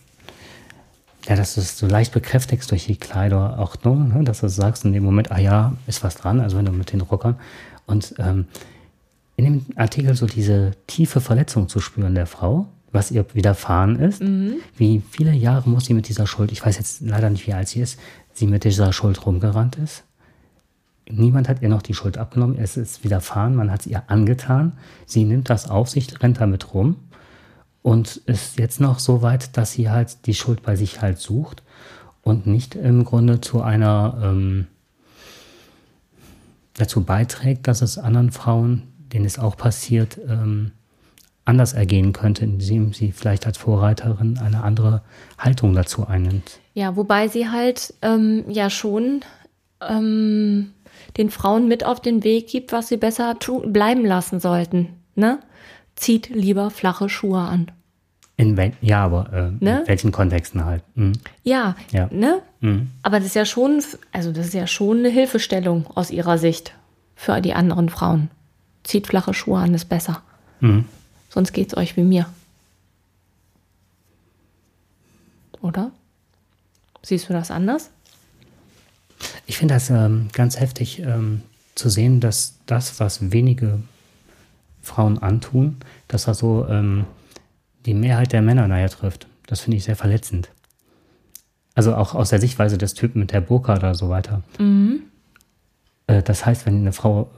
ja, 1.27 1.35
dass 1.35 1.55
du 1.55 1.61
es 1.61 1.77
so 1.77 1.87
leicht 1.87 2.13
bekräftigst 2.13 2.71
durch 2.71 2.85
die 2.85 2.95
Kleiderordnung, 2.95 4.09
ne? 4.09 4.23
dass 4.23 4.41
du 4.41 4.49
sagst 4.49 4.85
in 4.85 4.93
dem 4.93 5.03
Moment, 5.03 5.31
ah 5.31 5.39
ja, 5.39 5.73
ist 5.87 6.03
was 6.03 6.15
dran, 6.15 6.39
also 6.39 6.57
wenn 6.57 6.65
du 6.65 6.71
mit 6.71 6.91
den 6.91 7.01
Rockern 7.01 7.37
und 7.85 8.15
ähm, 8.19 8.45
in 9.35 9.45
dem 9.45 9.65
Artikel 9.75 10.15
so 10.15 10.27
diese 10.27 10.71
tiefe 10.87 11.19
Verletzung 11.21 11.67
zu 11.67 11.79
spüren 11.79 12.15
der 12.15 12.27
Frau, 12.27 12.67
was 12.93 13.11
ihr 13.11 13.25
widerfahren 13.33 13.99
ist. 13.99 14.21
Mhm. 14.21 14.55
Wie 14.77 15.01
viele 15.09 15.33
Jahre 15.33 15.69
muss 15.69 15.85
sie 15.85 15.93
mit 15.93 16.07
dieser 16.07 16.27
Schuld, 16.27 16.51
ich 16.51 16.65
weiß 16.65 16.77
jetzt 16.77 17.01
leider 17.01 17.29
nicht, 17.29 17.45
wie 17.47 17.53
alt 17.53 17.67
sie 17.67 17.81
ist, 17.81 17.99
sie 18.33 18.47
mit 18.47 18.63
dieser 18.63 18.93
Schuld 18.93 19.25
rumgerannt 19.25 19.75
ist. 19.75 20.03
Niemand 21.09 21.49
hat 21.49 21.61
ihr 21.61 21.67
noch 21.67 21.81
die 21.81 21.93
Schuld 21.93 22.17
abgenommen, 22.17 22.57
es 22.57 22.77
ist 22.77 23.03
widerfahren, 23.03 23.55
man 23.55 23.71
hat 23.71 23.81
es 23.81 23.87
ihr 23.87 24.03
angetan. 24.07 24.73
Sie 25.05 25.25
nimmt 25.25 25.49
das 25.49 25.69
auf 25.69 25.89
sich, 25.89 26.23
rennt 26.23 26.39
damit 26.39 26.73
rum 26.73 26.95
und 27.81 28.17
ist 28.25 28.57
jetzt 28.57 28.79
noch 28.79 28.99
so 28.99 29.21
weit, 29.21 29.57
dass 29.57 29.73
sie 29.73 29.89
halt 29.89 30.25
die 30.27 30.33
Schuld 30.33 30.63
bei 30.63 30.77
sich 30.77 31.01
halt 31.01 31.19
sucht 31.19 31.63
und 32.21 32.47
nicht 32.47 32.75
im 32.75 33.03
Grunde 33.03 33.41
zu 33.41 33.61
einer 33.61 34.17
ähm, 34.23 34.67
dazu 36.75 37.03
beiträgt, 37.03 37.67
dass 37.67 37.81
es 37.81 37.97
anderen 37.97 38.31
Frauen, 38.31 38.83
denen 38.97 39.25
es 39.25 39.37
auch 39.37 39.57
passiert, 39.57 40.19
ähm, 40.27 40.71
anders 41.45 41.73
ergehen 41.73 42.13
könnte, 42.13 42.45
indem 42.45 42.93
sie 42.93 43.11
vielleicht 43.11 43.45
als 43.45 43.57
Vorreiterin 43.57 44.37
eine 44.37 44.63
andere 44.63 45.01
Haltung 45.37 45.73
dazu 45.75 46.07
einnimmt. 46.07 46.59
Ja, 46.73 46.95
wobei 46.95 47.27
sie 47.27 47.49
halt 47.49 47.93
ähm, 48.01 48.45
ja 48.47 48.69
schon 48.69 49.21
ähm, 49.81 50.73
den 51.17 51.29
Frauen 51.29 51.67
mit 51.67 51.85
auf 51.85 51.99
den 51.99 52.23
Weg 52.23 52.47
gibt, 52.47 52.71
was 52.71 52.87
sie 52.87 52.97
besser 52.97 53.35
bleiben 53.65 54.05
lassen 54.05 54.39
sollten. 54.39 54.89
Ne? 55.15 55.39
Zieht 55.95 56.29
lieber 56.29 56.69
flache 56.69 57.09
Schuhe 57.09 57.39
an. 57.39 57.71
In 58.35 58.57
wel 58.57 58.73
ja, 58.81 59.03
aber 59.05 59.31
äh, 59.31 59.63
ne? 59.63 59.81
in 59.81 59.87
welchen 59.87 60.11
Kontexten 60.11 60.65
halt? 60.65 60.83
Mhm. 60.95 61.13
Ja, 61.43 61.75
ja, 61.91 62.07
ne? 62.11 62.41
Mhm. 62.61 62.89
Aber 63.03 63.19
das 63.19 63.27
ist 63.27 63.35
ja 63.35 63.45
schon, 63.45 63.83
also 64.11 64.31
das 64.31 64.47
ist 64.47 64.53
ja 64.55 64.65
schon 64.65 64.99
eine 64.99 65.09
Hilfestellung 65.09 65.85
aus 65.93 66.09
ihrer 66.09 66.39
Sicht 66.39 66.73
für 67.15 67.41
die 67.41 67.53
anderen 67.53 67.89
Frauen. 67.89 68.31
Zieht 68.83 69.07
flache 69.07 69.35
Schuhe 69.35 69.59
an, 69.59 69.73
ist 69.75 69.85
besser. 69.85 70.23
Mhm. 70.61 70.85
Sonst 71.33 71.51
geht 71.51 71.69
es 71.69 71.77
euch 71.77 71.97
wie 71.97 72.03
mir. 72.03 72.27
Oder? 75.61 75.89
Siehst 77.01 77.27
du 77.27 77.33
das 77.33 77.49
anders? 77.49 77.89
Ich 79.47 79.57
finde 79.57 79.73
das 79.73 79.89
ähm, 79.89 80.27
ganz 80.31 80.59
heftig 80.59 80.99
ähm, 80.99 81.41
zu 81.73 81.89
sehen, 81.89 82.19
dass 82.19 82.59
das, 82.67 82.99
was 82.99 83.31
wenige 83.31 83.79
Frauen 84.83 85.17
antun, 85.17 85.77
dass 86.07 86.25
das 86.25 86.37
so 86.37 86.67
ähm, 86.69 87.05
die 87.87 87.95
Mehrheit 87.95 88.31
der 88.31 88.43
Männer 88.43 88.67
nachher 88.67 88.91
trifft. 88.91 89.25
Das 89.47 89.61
finde 89.61 89.77
ich 89.77 89.85
sehr 89.85 89.95
verletzend. 89.95 90.49
Also 91.73 91.95
auch 91.95 92.13
aus 92.13 92.29
der 92.29 92.41
Sichtweise 92.41 92.77
des 92.77 92.93
Typen 92.93 93.19
mit 93.19 93.31
der 93.31 93.41
Burka 93.41 93.77
oder 93.77 93.95
so 93.95 94.09
weiter. 94.09 94.43
Mhm. 94.59 95.01
Äh, 96.05 96.21
das 96.21 96.45
heißt, 96.45 96.67
wenn 96.67 96.81
eine 96.81 96.93
Frau 96.93 97.31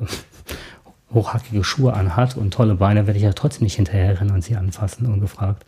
hochhackige 1.16 1.64
Schuhe 1.64 1.94
anhat 1.94 2.38
und 2.38 2.54
tolle 2.54 2.76
Beine, 2.76 3.08
werde 3.08 3.18
ich 3.18 3.24
ja 3.24 3.34
trotzdem 3.34 3.64
nicht 3.64 3.78
hinterherrennen 3.78 4.36
und 4.36 4.44
sie 4.44 4.56
anfassen, 4.56 5.08
ungefragt. 5.08 5.66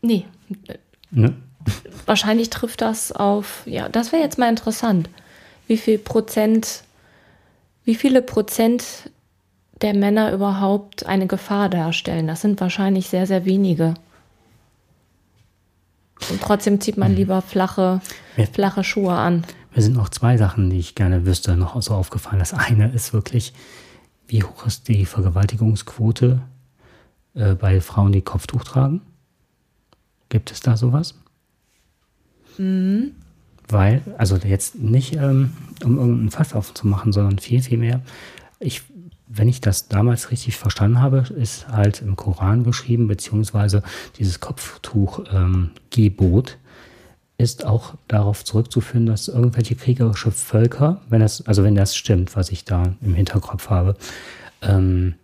Nee. 0.00 0.26
Ne? 1.10 1.34
Wahrscheinlich 2.06 2.50
trifft 2.50 2.80
das 2.80 3.10
auf, 3.10 3.62
ja, 3.66 3.88
das 3.88 4.12
wäre 4.12 4.22
jetzt 4.22 4.38
mal 4.38 4.48
interessant. 4.48 5.10
Wie 5.66 5.76
viel 5.76 5.98
Prozent, 5.98 6.84
wie 7.84 7.96
viele 7.96 8.22
Prozent 8.22 9.10
der 9.82 9.94
Männer 9.94 10.32
überhaupt 10.32 11.06
eine 11.06 11.26
Gefahr 11.26 11.68
darstellen? 11.68 12.26
Das 12.26 12.42
sind 12.42 12.60
wahrscheinlich 12.60 13.08
sehr, 13.08 13.26
sehr 13.26 13.44
wenige. 13.44 13.94
Und 16.30 16.40
trotzdem 16.40 16.80
zieht 16.80 16.96
man 16.96 17.12
mhm. 17.12 17.16
lieber 17.18 17.42
flache, 17.42 18.00
flache 18.52 18.84
Schuhe 18.84 19.12
an. 19.12 19.44
Mir 19.74 19.82
sind 19.82 19.96
noch 19.96 20.08
zwei 20.08 20.36
Sachen, 20.36 20.70
die 20.70 20.78
ich 20.78 20.94
gerne 20.94 21.26
wüsste, 21.26 21.56
noch 21.56 21.80
so 21.82 21.94
aufgefallen. 21.94 22.38
Das 22.38 22.54
eine 22.54 22.90
ist 22.92 23.12
wirklich, 23.12 23.52
wie 24.28 24.44
hoch 24.44 24.66
ist 24.66 24.88
die 24.88 25.06
Vergewaltigungsquote 25.06 26.40
äh, 27.34 27.54
bei 27.54 27.80
Frauen, 27.80 28.12
die 28.12 28.22
Kopftuch 28.22 28.62
tragen? 28.62 29.00
Gibt 30.28 30.52
es 30.52 30.60
da 30.60 30.76
sowas? 30.76 31.14
Mhm. 32.58 33.12
Weil, 33.68 34.02
also 34.16 34.36
jetzt 34.36 34.76
nicht, 34.76 35.16
ähm, 35.16 35.52
um 35.84 35.98
irgendeinen 35.98 36.30
Fass 36.30 36.54
aufzumachen, 36.54 37.12
sondern 37.12 37.38
viel, 37.38 37.62
viel 37.62 37.78
mehr. 37.78 38.00
Ich, 38.60 38.82
wenn 39.26 39.48
ich 39.48 39.60
das 39.60 39.88
damals 39.88 40.30
richtig 40.30 40.56
verstanden 40.56 41.00
habe, 41.00 41.24
ist 41.36 41.68
halt 41.68 42.02
im 42.02 42.16
Koran 42.16 42.64
geschrieben, 42.64 43.08
beziehungsweise 43.08 43.82
dieses 44.18 44.40
Kopftuch-Gebot 44.40 46.50
ähm, 46.50 46.56
ist 47.38 47.64
auch 47.64 47.94
darauf 48.08 48.44
zurückzuführen, 48.44 49.06
dass 49.06 49.28
irgendwelche 49.28 49.76
kriegerische 49.76 50.32
Völker, 50.32 51.00
wenn 51.08 51.20
das, 51.20 51.46
also 51.46 51.62
wenn 51.62 51.76
das 51.76 51.96
stimmt, 51.96 52.34
was 52.34 52.50
ich 52.50 52.64
da 52.64 52.94
im 53.00 53.14
Hinterkopf 53.14 53.70
habe, 53.70 53.96
ähm, 54.60 55.14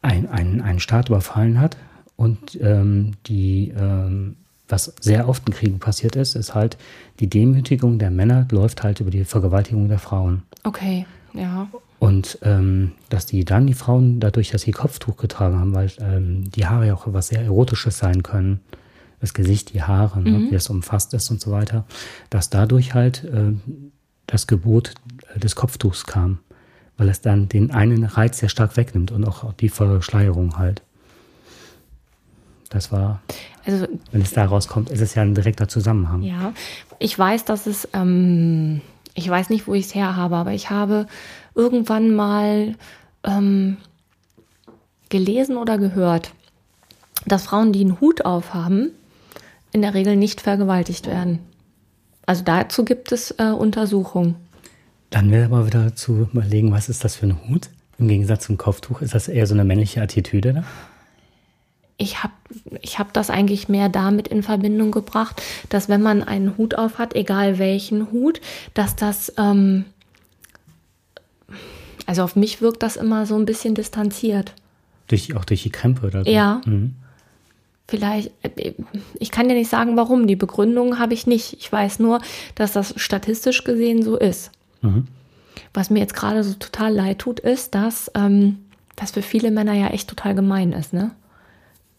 ein, 0.00 0.28
ein, 0.28 0.60
einen 0.60 0.80
Staat 0.80 1.08
überfallen 1.08 1.60
hat 1.60 1.76
und 2.16 2.58
ähm, 2.60 3.12
die 3.26 3.72
ähm, 3.76 4.36
was 4.68 4.94
sehr 5.00 5.28
oft 5.28 5.46
in 5.48 5.54
Kriegen 5.54 5.78
passiert 5.80 6.16
ist, 6.16 6.34
ist 6.34 6.54
halt 6.54 6.78
die 7.20 7.28
Demütigung 7.28 7.98
der 7.98 8.10
Männer 8.10 8.46
läuft 8.50 8.82
halt 8.82 9.00
über 9.00 9.10
die 9.10 9.24
Vergewaltigung 9.24 9.88
der 9.88 9.98
Frauen. 9.98 10.44
Okay, 10.64 11.04
ja. 11.34 11.68
Und 11.98 12.38
ähm, 12.42 12.92
dass 13.10 13.26
die 13.26 13.44
dann 13.44 13.66
die 13.66 13.74
Frauen 13.74 14.18
dadurch, 14.18 14.50
dass 14.50 14.62
sie 14.62 14.72
Kopftuch 14.72 15.16
getragen 15.18 15.58
haben, 15.58 15.74
weil 15.74 15.90
ähm, 16.00 16.50
die 16.50 16.66
Haare 16.66 16.86
ja 16.86 16.94
auch 16.94 17.06
was 17.06 17.28
sehr 17.28 17.42
Erotisches 17.42 17.98
sein 17.98 18.22
können, 18.22 18.60
das 19.22 19.34
Gesicht, 19.34 19.72
die 19.72 19.82
Haare, 19.82 20.20
ne, 20.20 20.30
mhm. 20.30 20.50
wie 20.50 20.54
es 20.56 20.68
umfasst 20.68 21.14
ist 21.14 21.30
und 21.30 21.40
so 21.40 21.52
weiter, 21.52 21.84
dass 22.28 22.50
dadurch 22.50 22.92
halt 22.92 23.22
äh, 23.22 23.52
das 24.26 24.48
Gebot 24.48 24.94
äh, 25.32 25.38
des 25.38 25.54
Kopftuchs 25.54 26.06
kam, 26.06 26.40
weil 26.96 27.08
es 27.08 27.20
dann 27.20 27.48
den 27.48 27.70
einen 27.70 28.02
Reiz 28.02 28.38
sehr 28.38 28.48
stark 28.48 28.76
wegnimmt 28.76 29.12
und 29.12 29.24
auch 29.24 29.52
die 29.54 29.68
Verschleierung 29.68 30.58
halt. 30.58 30.82
Das 32.68 32.90
war, 32.90 33.22
also, 33.64 33.86
wenn 34.10 34.22
es 34.22 34.32
daraus 34.32 34.66
kommt, 34.66 34.90
ist 34.90 35.00
es 35.00 35.14
ja 35.14 35.22
ein 35.22 35.36
direkter 35.36 35.68
Zusammenhang. 35.68 36.22
Ja, 36.22 36.52
ich 36.98 37.16
weiß, 37.16 37.44
dass 37.44 37.66
es, 37.68 37.88
ähm, 37.92 38.80
ich 39.14 39.28
weiß 39.28 39.50
nicht, 39.50 39.68
wo 39.68 39.74
ich 39.74 39.86
es 39.86 39.94
her 39.94 40.16
habe, 40.16 40.34
aber 40.34 40.52
ich 40.52 40.70
habe 40.70 41.06
irgendwann 41.54 42.12
mal 42.12 42.74
ähm, 43.22 43.76
gelesen 45.10 45.58
oder 45.58 45.78
gehört, 45.78 46.32
dass 47.24 47.44
Frauen, 47.44 47.72
die 47.72 47.82
einen 47.82 48.00
Hut 48.00 48.24
aufhaben, 48.24 48.90
in 49.72 49.82
der 49.82 49.94
Regel 49.94 50.16
nicht 50.16 50.40
vergewaltigt 50.40 51.06
werden. 51.06 51.40
Also 52.26 52.44
dazu 52.44 52.84
gibt 52.84 53.10
es 53.12 53.32
äh, 53.38 53.44
Untersuchungen. 53.44 54.36
Dann 55.10 55.30
wäre 55.30 55.46
aber 55.46 55.66
wieder 55.66 55.94
zu 55.94 56.28
überlegen, 56.32 56.72
was 56.72 56.88
ist 56.88 57.04
das 57.04 57.16
für 57.16 57.26
ein 57.26 57.48
Hut? 57.48 57.68
Im 57.98 58.08
Gegensatz 58.08 58.46
zum 58.46 58.56
Kopftuch, 58.56 59.02
ist 59.02 59.14
das 59.14 59.28
eher 59.28 59.46
so 59.46 59.54
eine 59.54 59.64
männliche 59.64 60.00
Attitüde? 60.00 60.52
Ne? 60.52 60.64
ich 62.02 62.22
habe 62.22 62.32
ich 62.80 62.98
hab 62.98 63.12
das 63.12 63.30
eigentlich 63.30 63.68
mehr 63.68 63.88
damit 63.88 64.28
in 64.28 64.42
Verbindung 64.42 64.90
gebracht, 64.90 65.42
dass 65.68 65.88
wenn 65.88 66.02
man 66.02 66.22
einen 66.22 66.56
Hut 66.58 66.74
auf 66.74 66.98
hat, 66.98 67.14
egal 67.14 67.58
welchen 67.58 68.10
Hut, 68.10 68.40
dass 68.74 68.96
das, 68.96 69.32
ähm, 69.38 69.84
also 72.06 72.22
auf 72.24 72.36
mich 72.36 72.60
wirkt 72.60 72.82
das 72.82 72.96
immer 72.96 73.24
so 73.26 73.36
ein 73.36 73.46
bisschen 73.46 73.74
distanziert. 73.74 74.52
Durch, 75.08 75.34
auch 75.36 75.44
durch 75.44 75.62
die 75.62 75.70
Krempe 75.70 76.06
oder 76.06 76.24
so? 76.24 76.30
Ja. 76.30 76.60
Mhm. 76.64 76.96
Vielleicht, 77.92 78.30
ich 79.18 79.30
kann 79.30 79.50
ja 79.50 79.54
nicht 79.54 79.68
sagen, 79.68 79.98
warum. 79.98 80.26
Die 80.26 80.34
Begründung 80.34 80.98
habe 80.98 81.12
ich 81.12 81.26
nicht. 81.26 81.52
Ich 81.60 81.70
weiß 81.70 81.98
nur, 81.98 82.22
dass 82.54 82.72
das 82.72 82.94
statistisch 82.96 83.64
gesehen 83.64 84.02
so 84.02 84.16
ist. 84.16 84.50
Mhm. 84.80 85.08
Was 85.74 85.90
mir 85.90 85.98
jetzt 85.98 86.14
gerade 86.14 86.42
so 86.42 86.54
total 86.54 86.94
leid 86.94 87.18
tut, 87.18 87.38
ist, 87.38 87.74
dass 87.74 88.10
ähm, 88.14 88.60
das 88.96 89.10
für 89.10 89.20
viele 89.20 89.50
Männer 89.50 89.74
ja 89.74 89.88
echt 89.88 90.08
total 90.08 90.34
gemein 90.34 90.72
ist, 90.72 90.94
ne? 90.94 91.10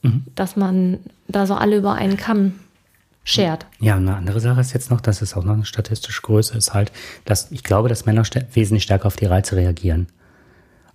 mhm. 0.02 0.24
dass 0.34 0.56
man 0.56 0.98
da 1.28 1.46
so 1.46 1.54
alle 1.54 1.78
über 1.78 1.94
einen 1.94 2.18
Kamm 2.18 2.54
schert. 3.24 3.68
Ja, 3.80 3.96
eine 3.98 4.16
andere 4.16 4.40
Sache 4.40 4.62
ist 4.62 4.74
jetzt 4.74 4.90
noch, 4.90 5.00
dass 5.00 5.22
es 5.22 5.38
auch 5.38 5.44
noch 5.44 5.54
eine 5.54 5.66
statistische 5.66 6.24
Größe 6.24 6.58
ist, 6.58 6.74
halt, 6.74 6.92
dass 7.26 7.52
ich 7.52 7.64
glaube, 7.64 7.88
dass 7.88 8.08
Männer 8.08 8.24
wesentlich 8.54 8.82
stärker 8.82 9.06
auf 9.06 9.16
die 9.16 9.28
Reize 9.28 9.56
reagieren. 9.56 10.08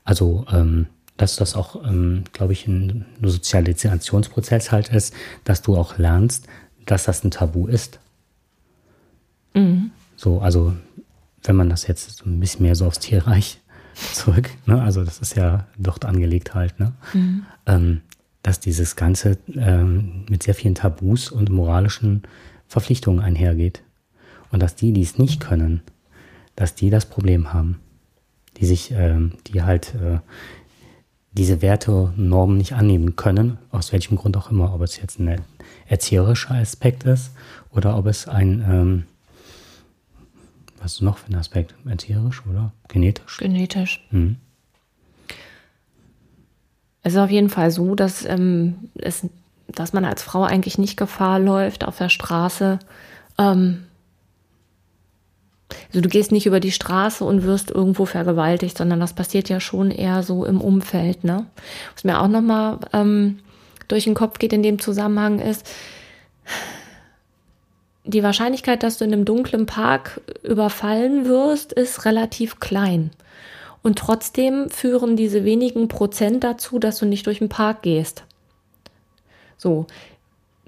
Also, 0.02 0.44
ähm, 0.50 0.88
dass 1.18 1.36
das 1.36 1.54
auch, 1.54 1.84
ähm, 1.84 2.24
glaube 2.32 2.54
ich, 2.54 2.66
ein 2.66 3.04
Sozialisationsprozess 3.20 4.72
halt 4.72 4.88
ist, 4.88 5.12
dass 5.44 5.60
du 5.60 5.76
auch 5.76 5.98
lernst, 5.98 6.46
dass 6.86 7.04
das 7.04 7.22
ein 7.24 7.30
Tabu 7.30 7.66
ist. 7.66 7.98
Mhm. 9.52 9.90
So, 10.16 10.40
also, 10.40 10.74
wenn 11.42 11.56
man 11.56 11.68
das 11.68 11.86
jetzt 11.86 12.18
so 12.18 12.24
ein 12.24 12.40
bisschen 12.40 12.62
mehr 12.62 12.76
so 12.76 12.86
aufs 12.86 13.00
Tierreich 13.00 13.60
zurück, 14.14 14.48
ne, 14.64 14.80
also 14.80 15.04
das 15.04 15.18
ist 15.18 15.36
ja 15.36 15.66
dort 15.76 16.04
angelegt 16.04 16.54
halt, 16.54 16.78
ne, 16.80 16.92
mhm. 17.12 17.46
ähm, 17.66 18.00
dass 18.42 18.60
dieses 18.60 18.96
Ganze 18.96 19.36
ähm, 19.54 20.24
mit 20.30 20.44
sehr 20.44 20.54
vielen 20.54 20.76
Tabus 20.76 21.30
und 21.30 21.50
moralischen 21.50 22.22
Verpflichtungen 22.68 23.20
einhergeht. 23.20 23.82
Und 24.50 24.62
dass 24.62 24.76
die, 24.76 24.92
die 24.92 25.02
es 25.02 25.18
nicht 25.18 25.40
können, 25.40 25.82
dass 26.56 26.74
die 26.74 26.88
das 26.88 27.06
Problem 27.06 27.52
haben. 27.52 27.80
Die 28.56 28.66
sich, 28.66 28.90
ähm, 28.92 29.32
die 29.46 29.62
halt 29.62 29.94
äh, 29.94 30.20
diese 31.32 31.62
Werte, 31.62 32.12
Normen 32.16 32.56
nicht 32.56 32.72
annehmen 32.72 33.16
können, 33.16 33.58
aus 33.70 33.92
welchem 33.92 34.16
Grund 34.16 34.36
auch 34.36 34.50
immer, 34.50 34.74
ob 34.74 34.82
es 34.82 34.96
jetzt 34.96 35.18
ein 35.18 35.40
erzieherischer 35.86 36.54
Aspekt 36.54 37.04
ist 37.04 37.32
oder 37.70 37.96
ob 37.96 38.06
es 38.06 38.28
ein, 38.28 38.64
ähm, 38.68 39.04
was 40.80 40.94
ist 40.94 41.02
noch 41.02 41.18
für 41.18 41.30
ein 41.30 41.36
Aspekt? 41.36 41.74
Erzieherisch 41.86 42.42
oder 42.46 42.72
genetisch? 42.88 43.38
Genetisch. 43.38 44.06
Mhm. 44.10 44.36
Es 47.02 47.14
ist 47.14 47.18
auf 47.18 47.30
jeden 47.30 47.50
Fall 47.50 47.70
so, 47.70 47.94
dass, 47.94 48.24
ähm, 48.24 48.90
es, 48.94 49.26
dass 49.68 49.92
man 49.92 50.04
als 50.04 50.22
Frau 50.22 50.44
eigentlich 50.44 50.78
nicht 50.78 50.96
Gefahr 50.96 51.38
läuft 51.38 51.84
auf 51.84 51.98
der 51.98 52.08
Straße. 52.08 52.78
Ähm, 53.38 53.84
also 55.88 56.00
du 56.00 56.08
gehst 56.08 56.32
nicht 56.32 56.46
über 56.46 56.60
die 56.60 56.72
Straße 56.72 57.24
und 57.24 57.44
wirst 57.44 57.70
irgendwo 57.70 58.06
vergewaltigt, 58.06 58.78
sondern 58.78 59.00
das 59.00 59.12
passiert 59.12 59.48
ja 59.48 59.60
schon 59.60 59.90
eher 59.90 60.22
so 60.22 60.44
im 60.44 60.60
Umfeld. 60.60 61.24
Ne? 61.24 61.46
Was 61.94 62.04
mir 62.04 62.20
auch 62.20 62.28
nochmal 62.28 62.78
ähm, 62.92 63.40
durch 63.88 64.04
den 64.04 64.14
Kopf 64.14 64.38
geht 64.38 64.52
in 64.52 64.62
dem 64.62 64.78
Zusammenhang 64.78 65.38
ist, 65.38 65.68
die 68.04 68.22
Wahrscheinlichkeit, 68.22 68.82
dass 68.82 68.98
du 68.98 69.04
in 69.04 69.12
einem 69.12 69.26
dunklen 69.26 69.66
Park 69.66 70.22
überfallen 70.42 71.26
wirst, 71.26 71.74
ist 71.74 72.06
relativ 72.06 72.58
klein. 72.58 73.10
Und 73.82 73.98
trotzdem 73.98 74.70
führen 74.70 75.16
diese 75.16 75.44
wenigen 75.44 75.88
Prozent 75.88 76.42
dazu, 76.42 76.78
dass 76.78 76.98
du 76.98 77.06
nicht 77.06 77.26
durch 77.26 77.38
den 77.38 77.50
Park 77.50 77.82
gehst. 77.82 78.24
So. 79.56 79.86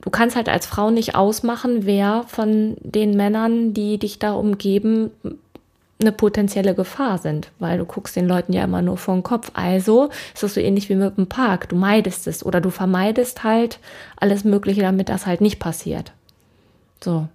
Du 0.01 0.11
kannst 0.11 0.37
halt 0.37 0.49
als 0.49 0.67
Frau 0.67 0.91
nicht 0.91 1.15
ausmachen, 1.15 1.85
wer 1.85 2.25
von 2.27 2.77
den 2.81 3.17
Männern, 3.17 3.75
die 3.75 3.99
dich 3.99 4.19
da 4.19 4.33
umgeben, 4.33 5.11
eine 6.01 6.13
potenzielle 6.13 6.75
Gefahr 6.75 7.19
sind, 7.19 7.51
weil 7.59 7.79
du 7.79 7.85
guckst 7.85 8.17
den 8.17 8.27
Leuten 8.27 8.53
ja 8.53 8.65
immer 8.65 8.81
nur 8.81 8.97
vor 8.97 9.15
den 9.15 9.23
Kopf. 9.23 9.51
Also 9.55 10.09
ist 10.33 10.43
das 10.43 10.55
so 10.55 10.61
ähnlich 10.61 10.89
wie 10.89 10.95
mit 10.95 11.17
dem 11.17 11.27
Park. 11.27 11.69
Du 11.69 11.77
meidest 11.77 12.27
es 12.27 12.45
oder 12.45 12.61
du 12.61 12.71
vermeidest 12.71 13.45
halt 13.45 13.79
alles 14.17 14.45
Mögliche, 14.45 14.81
damit 14.81 15.09
das 15.09 15.27
halt 15.27 15.41
nicht 15.43 15.59
passiert. 15.59 16.13
So. 17.03 17.29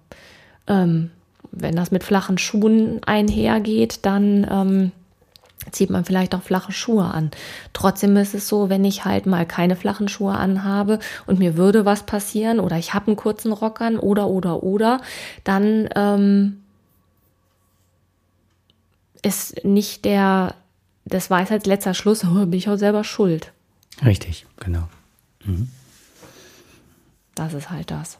Ähm, 0.66 1.10
wenn 1.52 1.76
das 1.76 1.92
mit 1.92 2.02
flachen 2.02 2.38
Schuhen 2.38 3.00
einhergeht, 3.04 4.00
dann 4.02 4.46
ähm, 4.50 4.92
zieht 5.70 5.90
man 5.90 6.04
vielleicht 6.04 6.34
auch 6.34 6.42
flache 6.42 6.72
Schuhe 6.72 7.04
an. 7.04 7.30
Trotzdem 7.72 8.16
ist 8.16 8.34
es 8.34 8.48
so, 8.48 8.68
wenn 8.68 8.84
ich 8.84 9.04
halt 9.04 9.26
mal 9.26 9.46
keine 9.46 9.76
flachen 9.76 10.08
Schuhe 10.08 10.34
anhabe 10.34 10.98
und 11.26 11.38
mir 11.38 11.56
würde 11.56 11.84
was 11.84 12.04
passieren 12.04 12.60
oder 12.60 12.76
ich 12.76 12.94
habe 12.94 13.08
einen 13.08 13.16
kurzen 13.16 13.52
Rock 13.52 13.80
an 13.80 13.98
oder 13.98 14.28
oder 14.28 14.62
oder, 14.62 15.00
dann 15.44 15.88
ähm, 15.94 16.62
ist 19.22 19.64
nicht 19.64 20.04
der, 20.04 20.54
das 21.04 21.30
Weisheits 21.30 21.66
letzter 21.66 21.94
Schluss, 21.94 22.24
oh, 22.24 22.46
bin 22.46 22.54
ich 22.54 22.68
auch 22.68 22.76
selber 22.76 23.04
schuld. 23.04 23.52
Richtig, 24.04 24.46
genau. 24.58 24.88
Mhm. 25.44 25.68
Das 27.34 27.54
ist 27.54 27.70
halt 27.70 27.90
das. 27.90 28.18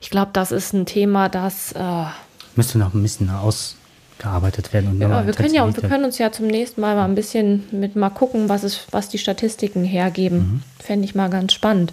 Ich 0.00 0.10
glaube, 0.10 0.30
das 0.32 0.52
ist 0.52 0.72
ein 0.72 0.86
Thema, 0.86 1.28
das 1.28 1.72
äh, 1.72 2.04
müsste 2.56 2.78
noch 2.78 2.94
ein 2.94 3.02
bisschen 3.02 3.30
ausgearbeitet 4.18 4.72
werden. 4.72 4.90
Und 4.90 5.00
ja, 5.00 5.26
wir 5.26 5.32
können 5.32 5.54
ja, 5.54 5.64
wir 5.66 5.88
können 5.88 6.04
uns 6.04 6.18
ja 6.18 6.32
zum 6.32 6.46
nächsten 6.46 6.80
Mal 6.80 6.94
mal 6.94 7.04
ein 7.04 7.14
bisschen 7.14 7.64
mit 7.70 7.96
mal 7.96 8.10
gucken, 8.10 8.48
was 8.48 8.62
es, 8.62 8.86
was 8.90 9.08
die 9.08 9.18
Statistiken 9.18 9.84
hergeben. 9.84 10.38
Mhm. 10.38 10.62
Fände 10.78 11.04
ich 11.04 11.14
mal 11.14 11.30
ganz 11.30 11.52
spannend. 11.52 11.92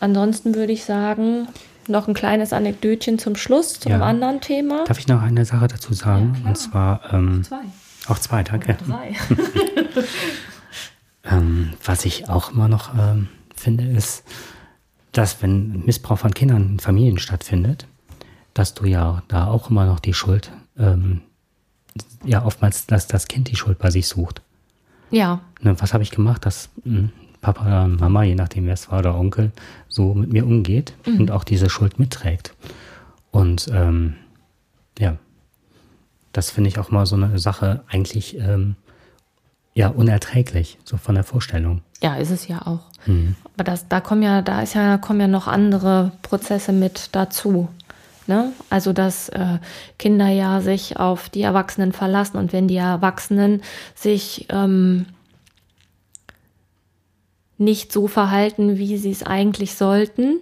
Ansonsten 0.00 0.54
würde 0.54 0.72
ich 0.72 0.84
sagen, 0.84 1.48
noch 1.88 2.08
ein 2.08 2.14
kleines 2.14 2.52
Anekdötchen 2.52 3.18
zum 3.18 3.36
Schluss, 3.36 3.80
zum 3.80 3.92
ja. 3.92 4.00
anderen 4.00 4.40
Thema. 4.40 4.84
Darf 4.84 4.98
ich 4.98 5.08
noch 5.08 5.22
eine 5.22 5.44
Sache 5.44 5.68
dazu 5.68 5.94
sagen? 5.94 6.36
Ja, 6.42 6.50
und 6.50 6.56
zwar. 6.56 7.12
Ähm, 7.12 7.44
zwei. 7.44 7.62
Auch 8.08 8.18
zwei, 8.18 8.42
danke. 8.42 8.76
drei. 8.86 9.14
ähm, 11.24 11.72
was 11.84 12.04
ich 12.04 12.28
auch 12.28 12.52
immer 12.52 12.68
noch 12.68 12.94
ähm, 12.94 13.28
finde, 13.54 13.84
ist, 13.84 14.24
dass 15.12 15.42
wenn 15.42 15.84
Missbrauch 15.84 16.18
von 16.18 16.32
Kindern 16.32 16.70
in 16.70 16.80
Familien 16.80 17.18
stattfindet, 17.18 17.86
dass 18.54 18.74
du 18.74 18.86
ja 18.86 19.22
da 19.28 19.46
auch 19.46 19.70
immer 19.70 19.86
noch 19.86 20.00
die 20.00 20.14
Schuld, 20.14 20.50
ähm, 20.82 21.22
ja, 22.24 22.44
oftmals, 22.44 22.86
dass 22.86 23.06
das 23.06 23.28
Kind 23.28 23.50
die 23.50 23.56
Schuld 23.56 23.78
bei 23.78 23.90
sich 23.90 24.06
sucht. 24.06 24.42
Ja. 25.10 25.40
Ne, 25.60 25.80
was 25.80 25.92
habe 25.92 26.02
ich 26.02 26.10
gemacht, 26.10 26.46
dass 26.46 26.70
mh, 26.84 26.98
hm, 26.98 27.12
Papa 27.40 27.62
oder 27.62 27.88
Mama, 27.88 28.22
je 28.22 28.34
nachdem 28.34 28.66
wer 28.66 28.74
es 28.74 28.90
war, 28.90 29.00
oder 29.00 29.18
Onkel, 29.18 29.50
so 29.88 30.14
mit 30.14 30.32
mir 30.32 30.46
umgeht 30.46 30.94
mhm. 31.06 31.20
und 31.20 31.30
auch 31.30 31.44
diese 31.44 31.68
Schuld 31.68 31.98
mitträgt. 31.98 32.54
Und 33.30 33.68
ähm, 33.72 34.14
ja, 34.98 35.16
das 36.32 36.50
finde 36.50 36.68
ich 36.68 36.78
auch 36.78 36.90
mal 36.90 37.04
so 37.04 37.16
eine 37.16 37.38
Sache 37.38 37.82
eigentlich 37.88 38.38
ähm, 38.38 38.76
ja 39.74 39.88
unerträglich, 39.88 40.78
so 40.84 40.96
von 40.96 41.14
der 41.14 41.24
Vorstellung. 41.24 41.82
Ja, 42.02 42.16
ist 42.16 42.30
es 42.30 42.48
ja 42.48 42.62
auch. 42.66 42.80
Mhm. 43.06 43.36
Aber 43.54 43.64
das, 43.64 43.88
da 43.88 44.00
kommen 44.00 44.22
ja, 44.22 44.42
da 44.42 44.62
ist 44.62 44.74
ja, 44.74 44.98
kommen 44.98 45.20
ja 45.20 45.28
noch 45.28 45.48
andere 45.48 46.12
Prozesse 46.22 46.72
mit 46.72 47.10
dazu. 47.12 47.68
Ne? 48.26 48.52
Also 48.70 48.92
dass 48.92 49.28
äh, 49.30 49.58
Kinder 49.98 50.28
ja 50.28 50.60
sich 50.60 50.96
auf 50.96 51.28
die 51.28 51.42
Erwachsenen 51.42 51.92
verlassen 51.92 52.36
und 52.36 52.52
wenn 52.52 52.68
die 52.68 52.76
Erwachsenen 52.76 53.62
sich 53.94 54.46
ähm, 54.50 55.06
nicht 57.58 57.92
so 57.92 58.06
verhalten, 58.06 58.78
wie 58.78 58.96
sie 58.96 59.10
es 59.10 59.22
eigentlich 59.22 59.74
sollten, 59.74 60.38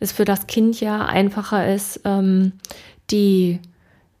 es 0.00 0.12
für 0.12 0.24
das 0.24 0.46
Kind 0.46 0.80
ja 0.80 1.04
einfacher 1.06 1.72
ist, 1.72 2.00
ähm, 2.04 2.52
die 3.10 3.60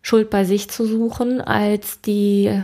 Schuld 0.02 0.30
bei 0.30 0.44
sich 0.44 0.70
zu 0.70 0.86
suchen, 0.86 1.40
als 1.40 2.00
die 2.00 2.62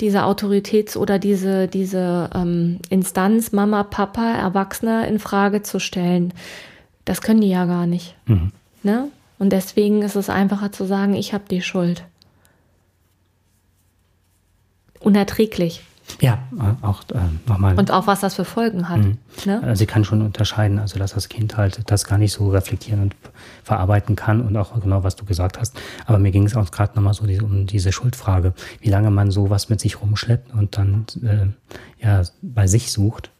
diese 0.00 0.24
Autoritäts- 0.24 0.96
oder 0.96 1.18
diese, 1.18 1.68
diese 1.68 2.30
ähm, 2.34 2.78
Instanz, 2.88 3.52
Mama, 3.52 3.84
Papa, 3.84 4.32
Erwachsener 4.32 5.06
in 5.06 5.18
Frage 5.18 5.62
zu 5.62 5.78
stellen. 5.78 6.32
Das 7.10 7.22
können 7.22 7.40
die 7.40 7.48
ja 7.48 7.64
gar 7.64 7.88
nicht. 7.88 8.14
Mhm. 8.26 8.52
Ne? 8.84 9.08
Und 9.40 9.50
deswegen 9.50 10.02
ist 10.02 10.14
es 10.14 10.30
einfacher 10.30 10.70
zu 10.70 10.84
sagen, 10.84 11.14
ich 11.14 11.34
habe 11.34 11.42
die 11.50 11.60
Schuld. 11.60 12.04
Unerträglich. 15.00 15.82
Ja, 16.20 16.38
äh, 16.56 16.86
auch 16.86 17.02
äh, 17.10 17.18
nochmal. 17.48 17.76
Und 17.76 17.90
auch 17.90 18.06
was 18.06 18.20
das 18.20 18.36
für 18.36 18.44
Folgen 18.44 18.88
hat. 18.88 18.98
Mhm. 18.98 19.18
Ne? 19.44 19.60
Also 19.60 19.80
sie 19.80 19.86
kann 19.86 20.04
schon 20.04 20.22
unterscheiden, 20.22 20.78
also 20.78 21.00
dass 21.00 21.14
das 21.14 21.28
Kind 21.28 21.56
halt 21.56 21.80
das 21.86 22.04
gar 22.04 22.16
nicht 22.16 22.32
so 22.32 22.50
reflektieren 22.50 23.02
und 23.02 23.16
verarbeiten 23.64 24.14
kann 24.14 24.40
und 24.40 24.56
auch 24.56 24.80
genau, 24.80 25.02
was 25.02 25.16
du 25.16 25.24
gesagt 25.24 25.58
hast. 25.58 25.76
Aber 26.06 26.20
mir 26.20 26.30
ging 26.30 26.44
es 26.44 26.54
auch 26.54 26.70
gerade 26.70 26.94
nochmal 26.94 27.14
so 27.14 27.26
diese, 27.26 27.42
um 27.42 27.66
diese 27.66 27.90
Schuldfrage, 27.90 28.54
wie 28.78 28.88
lange 28.88 29.10
man 29.10 29.32
sowas 29.32 29.68
mit 29.68 29.80
sich 29.80 30.00
rumschleppt 30.00 30.54
und 30.54 30.76
dann 30.76 31.06
äh, 31.24 32.04
ja 32.06 32.22
bei 32.40 32.68
sich 32.68 32.92
sucht. 32.92 33.32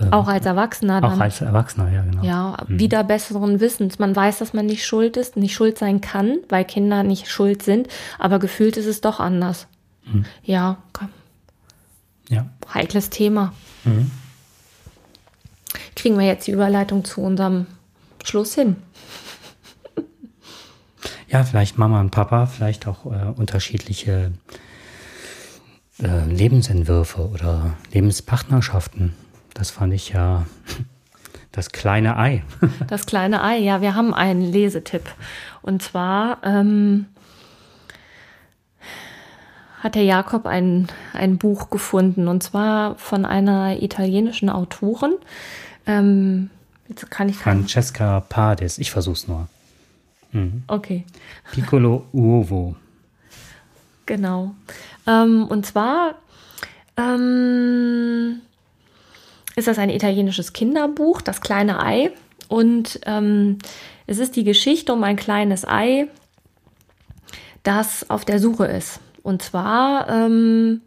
Ähm, 0.00 0.12
auch 0.12 0.28
als 0.28 0.46
Erwachsener 0.46 1.00
dann. 1.00 1.12
Auch 1.12 1.20
als 1.20 1.40
Erwachsener, 1.40 1.90
ja, 1.90 2.02
genau. 2.02 2.22
Ja, 2.22 2.56
mhm. 2.66 2.78
wieder 2.78 3.04
besseren 3.04 3.60
Wissens. 3.60 3.98
Man 3.98 4.14
weiß, 4.14 4.38
dass 4.38 4.52
man 4.52 4.66
nicht 4.66 4.86
schuld 4.86 5.16
ist, 5.16 5.36
nicht 5.36 5.54
schuld 5.54 5.78
sein 5.78 6.00
kann, 6.00 6.38
weil 6.48 6.64
Kinder 6.64 7.02
nicht 7.02 7.28
schuld 7.28 7.62
sind, 7.62 7.88
aber 8.18 8.38
gefühlt 8.38 8.76
ist 8.76 8.86
es 8.86 9.00
doch 9.00 9.18
anders. 9.20 9.66
Mhm. 10.04 10.24
Ja. 10.42 10.78
ja. 12.28 12.46
Heikles 12.72 13.10
Thema. 13.10 13.52
Mhm. 13.84 14.10
Kriegen 15.96 16.18
wir 16.18 16.26
jetzt 16.26 16.46
die 16.46 16.52
Überleitung 16.52 17.04
zu 17.04 17.20
unserem 17.20 17.66
Schluss 18.24 18.54
hin? 18.54 18.76
Ja, 21.28 21.44
vielleicht 21.44 21.76
Mama 21.76 22.00
und 22.00 22.10
Papa, 22.10 22.46
vielleicht 22.46 22.86
auch 22.86 23.04
äh, 23.04 23.32
unterschiedliche 23.36 24.32
äh, 26.00 26.24
Lebensentwürfe 26.26 27.28
oder 27.28 27.74
Lebenspartnerschaften. 27.92 29.14
Das 29.58 29.72
fand 29.72 29.92
ich 29.92 30.10
ja 30.10 30.46
das 31.50 31.70
kleine 31.70 32.16
Ei. 32.16 32.44
das 32.86 33.06
kleine 33.06 33.42
Ei, 33.42 33.58
ja, 33.58 33.80
wir 33.80 33.96
haben 33.96 34.14
einen 34.14 34.40
Lesetipp. 34.40 35.02
Und 35.62 35.82
zwar 35.82 36.38
ähm, 36.44 37.06
hat 39.80 39.96
der 39.96 40.04
Jakob 40.04 40.46
ein, 40.46 40.86
ein 41.12 41.38
Buch 41.38 41.70
gefunden 41.70 42.28
und 42.28 42.40
zwar 42.44 42.94
von 42.98 43.24
einer 43.24 43.82
italienischen 43.82 44.48
Autorin. 44.48 45.14
Ähm, 45.86 46.50
jetzt 46.88 47.10
kann 47.10 47.28
ich 47.28 47.36
Francesca 47.36 48.20
Pades, 48.20 48.78
ich 48.78 48.92
versuch's 48.92 49.26
nur. 49.26 49.48
Mhm. 50.30 50.62
Okay. 50.68 51.04
Piccolo 51.50 52.06
Uovo. 52.12 52.76
Genau. 54.06 54.54
Ähm, 55.04 55.46
und 55.48 55.66
zwar 55.66 56.14
ähm, 56.96 58.40
ist 59.58 59.68
das 59.68 59.78
ein 59.78 59.90
italienisches 59.90 60.52
Kinderbuch, 60.52 61.20
Das 61.20 61.40
kleine 61.40 61.82
Ei. 61.82 62.12
Und 62.48 63.00
ähm, 63.04 63.58
es 64.06 64.18
ist 64.18 64.36
die 64.36 64.44
Geschichte 64.44 64.92
um 64.92 65.02
ein 65.04 65.16
kleines 65.16 65.66
Ei, 65.66 66.06
das 67.62 68.08
auf 68.08 68.24
der 68.24 68.38
Suche 68.38 68.66
ist. 68.66 69.00
Und 69.22 69.42
zwar 69.42 70.08
ähm, 70.08 70.80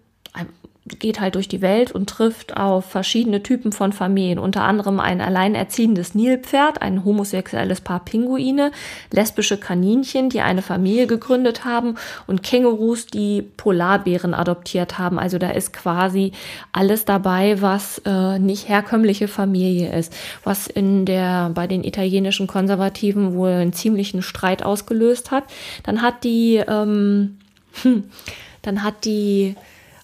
geht 0.99 1.19
halt 1.19 1.35
durch 1.35 1.47
die 1.47 1.61
Welt 1.61 1.91
und 1.91 2.09
trifft 2.09 2.57
auf 2.57 2.85
verschiedene 2.85 3.43
Typen 3.43 3.71
von 3.71 3.93
Familien, 3.93 4.39
unter 4.39 4.63
anderem 4.63 4.99
ein 4.99 5.21
alleinerziehendes 5.21 6.15
Nilpferd, 6.15 6.81
ein 6.81 7.05
homosexuelles 7.05 7.81
Paar 7.81 8.03
Pinguine, 8.03 8.71
lesbische 9.11 9.57
Kaninchen, 9.57 10.29
die 10.29 10.41
eine 10.41 10.61
Familie 10.61 11.07
gegründet 11.07 11.65
haben 11.65 11.95
und 12.27 12.43
Kängurus, 12.43 13.07
die 13.07 13.41
Polarbären 13.41 14.33
adoptiert 14.33 14.97
haben. 14.97 15.19
Also 15.19 15.37
da 15.37 15.49
ist 15.51 15.73
quasi 15.73 16.31
alles 16.71 17.05
dabei, 17.05 17.61
was 17.61 18.01
äh, 18.05 18.39
nicht 18.39 18.69
herkömmliche 18.69 19.27
Familie 19.27 19.97
ist, 19.97 20.13
was 20.43 20.67
in 20.67 21.05
der 21.05 21.51
bei 21.53 21.67
den 21.67 21.83
italienischen 21.83 22.47
Konservativen 22.47 23.33
wohl 23.35 23.49
einen 23.49 23.73
ziemlichen 23.73 24.21
Streit 24.21 24.63
ausgelöst 24.63 25.31
hat. 25.31 25.43
Dann 25.83 26.01
hat 26.01 26.23
die 26.23 26.57
ähm, 26.57 27.37
hm. 27.81 28.03
Dann 28.61 28.83
hat 28.83 29.05
die 29.05 29.55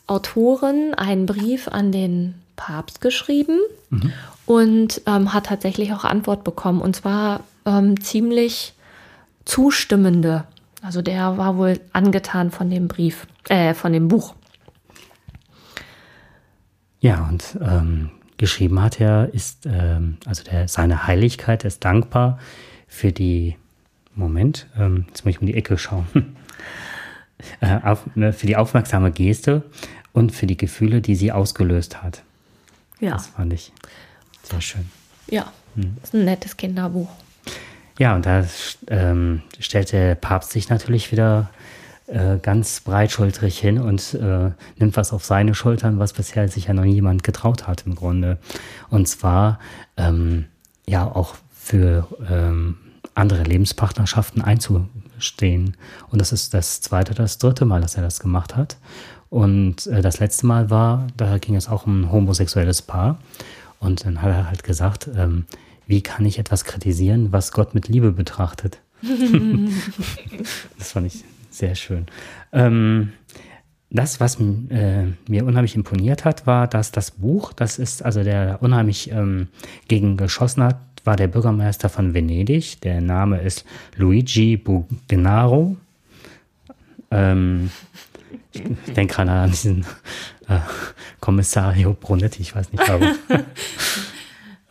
Autorin 0.08 0.93
einen 0.96 1.26
Brief 1.26 1.67
an 1.67 1.91
den 1.91 2.36
Papst 2.56 3.02
geschrieben 3.02 3.60
mhm. 3.89 4.13
und 4.46 5.02
ähm, 5.06 5.34
hat 5.34 5.48
tatsächlich 5.48 5.93
auch 5.93 6.06
Antwort 6.06 6.43
bekommen. 6.43 6.82
Und 6.82 6.96
zwar 6.96 7.41
ähm, 7.65 8.02
ziemlich 8.02 8.74
zustimmende. 9.46 10.46
Also 10.82 11.02
der 11.02 11.38
war 11.38 11.58
wohl 11.58 11.80
angetan 11.93 12.52
von 12.52 12.70
dem 12.70 12.88
Brief, 12.88 13.28
äh, 13.50 13.74
von 13.74 13.93
dem 13.93 14.08
Buch. 14.08 14.34
Ja, 17.00 17.28
und 17.28 17.58
ähm, 17.62 18.10
geschrieben 18.38 18.82
hat 18.82 19.00
er, 19.00 19.34
ist, 19.34 19.65
ähm, 19.65 20.17
also 20.26 20.43
der, 20.43 20.67
seine 20.67 21.06
Heiligkeit 21.06 21.63
ist 21.63 21.86
dankbar 21.86 22.39
für 22.88 23.12
die, 23.12 23.56
Moment, 24.15 24.67
ähm, 24.78 25.06
jetzt 25.10 25.26
muss 25.26 25.36
ich 25.36 25.41
um 25.41 25.48
die 25.48 25.54
Ecke 25.54 25.78
schauen. 25.78 26.36
Äh, 27.62 27.80
auf, 27.84 28.04
ne, 28.15 28.34
für 28.34 28.47
die 28.47 28.56
aufmerksame 28.56 29.12
Geste 29.12 29.63
und 30.12 30.32
für 30.32 30.47
die 30.47 30.58
Gefühle, 30.58 31.02
die 31.02 31.15
sie 31.15 31.32
ausgelöst 31.32 32.02
hat. 32.02 32.23
Ja. 33.00 33.12
Das 33.12 33.28
fand 33.28 33.54
ich 33.54 33.71
sehr 34.43 34.62
schön. 34.62 34.89
Ja, 35.30 35.52
hm. 35.76 35.97
ist 36.02 36.13
ein 36.13 36.26
nettes 36.26 36.58
Kinderbuch. 36.58 37.10
Ja, 38.00 38.15
und 38.15 38.26
da 38.26 38.45
ähm, 38.89 39.41
stellt 39.60 39.91
der 39.91 40.15
Papst 40.15 40.52
sich 40.52 40.69
natürlich 40.69 41.12
wieder 41.12 41.50
äh, 42.08 42.38
ganz 42.38 42.80
breitschultrig 42.80 43.60
hin 43.60 43.80
und 43.80 44.13
äh, 44.13 44.52
nimmt 44.78 44.95
was 44.95 45.13
auf 45.13 45.26
seine 45.26 45.54
Schultern, 45.54 46.00
was 46.00 46.13
bisher 46.13 46.47
sich 46.47 46.67
ja 46.67 46.73
noch 46.73 46.86
niemand 46.86 47.23
getraut 47.23 47.67
hat 47.67 47.86
im 47.86 47.95
Grunde. 47.95 48.38
Und 48.89 49.08
zwar 49.08 49.60
ähm, 49.97 50.45
ja 50.88 51.06
auch 51.06 51.36
für 51.52 52.08
ähm, 52.30 52.78
andere 53.13 53.43
Lebenspartnerschaften 53.43 54.41
einzu, 54.41 54.88
stehen. 55.20 55.78
Und 56.10 56.20
das 56.20 56.32
ist 56.32 56.54
das 56.54 56.82
zweite, 56.82 57.14
das 57.14 57.38
dritte 57.38 57.66
Mal, 57.66 57.82
dass 57.82 57.96
er 57.96 58.04
das 58.04 58.20
gemacht 58.20 58.56
hat. 58.56 58.78
Und 59.30 59.88
äh, 59.88 60.02
das 60.02 60.20
letzte 60.20 60.46
Mal 60.46 60.70
war, 60.70 61.08
da 61.18 61.38
ging 61.38 61.56
es 61.56 61.68
auch 61.68 61.86
um 61.86 62.02
ein 62.02 62.12
homosexuelles 62.12 62.82
Paar. 62.82 63.20
Und 63.80 64.06
dann 64.06 64.22
hat 64.22 64.30
er 64.30 64.50
halt 64.50 64.64
gesagt, 64.64 65.10
ähm, 65.16 65.46
wie 65.86 66.02
kann 66.02 66.26
ich 66.26 66.40
etwas 66.40 66.66
kritisieren, 66.66 67.32
was 67.32 67.52
Gott 67.52 67.74
mit 67.74 67.88
Liebe 67.88 68.12
betrachtet? 68.12 68.80
das 70.78 70.92
fand 70.92 71.08
ich 71.08 71.24
sehr 71.50 71.76
schön. 71.76 72.08
Ähm, 72.52 73.14
das, 73.90 74.20
was 74.20 74.38
äh, 74.40 75.06
mir 75.28 75.46
unheimlich 75.46 75.76
imponiert 75.76 76.26
hat, 76.26 76.46
war, 76.46 76.68
dass 76.68 76.92
das 76.92 77.12
Buch, 77.12 77.54
das 77.54 77.80
ist, 77.80 78.04
also 78.04 78.24
der 78.24 78.58
unheimlich 78.62 79.12
ähm, 79.12 79.48
gegen 79.88 80.18
geschossen 80.18 80.64
hat, 80.64 80.78
war 81.08 81.15
der 81.15 81.28
Bürgermeister 81.28 81.89
von 81.89 82.13
Venedig. 82.13 82.82
Der 82.82 83.02
Name 83.02 83.39
ist 83.39 83.65
Luigi 83.96 84.58
Bugnaro. 84.58 85.78
Ähm, 87.10 87.72
ich 88.52 88.93
denke 88.93 89.15
gerade 89.15 89.32
an 89.32 89.50
diesen 89.50 89.86
äh, 90.50 90.60
Kommissario 91.22 91.93
Brunetti, 91.93 92.41
ich 92.41 92.54
weiß 92.54 92.74
nicht 92.74 92.88
warum. 92.88 93.15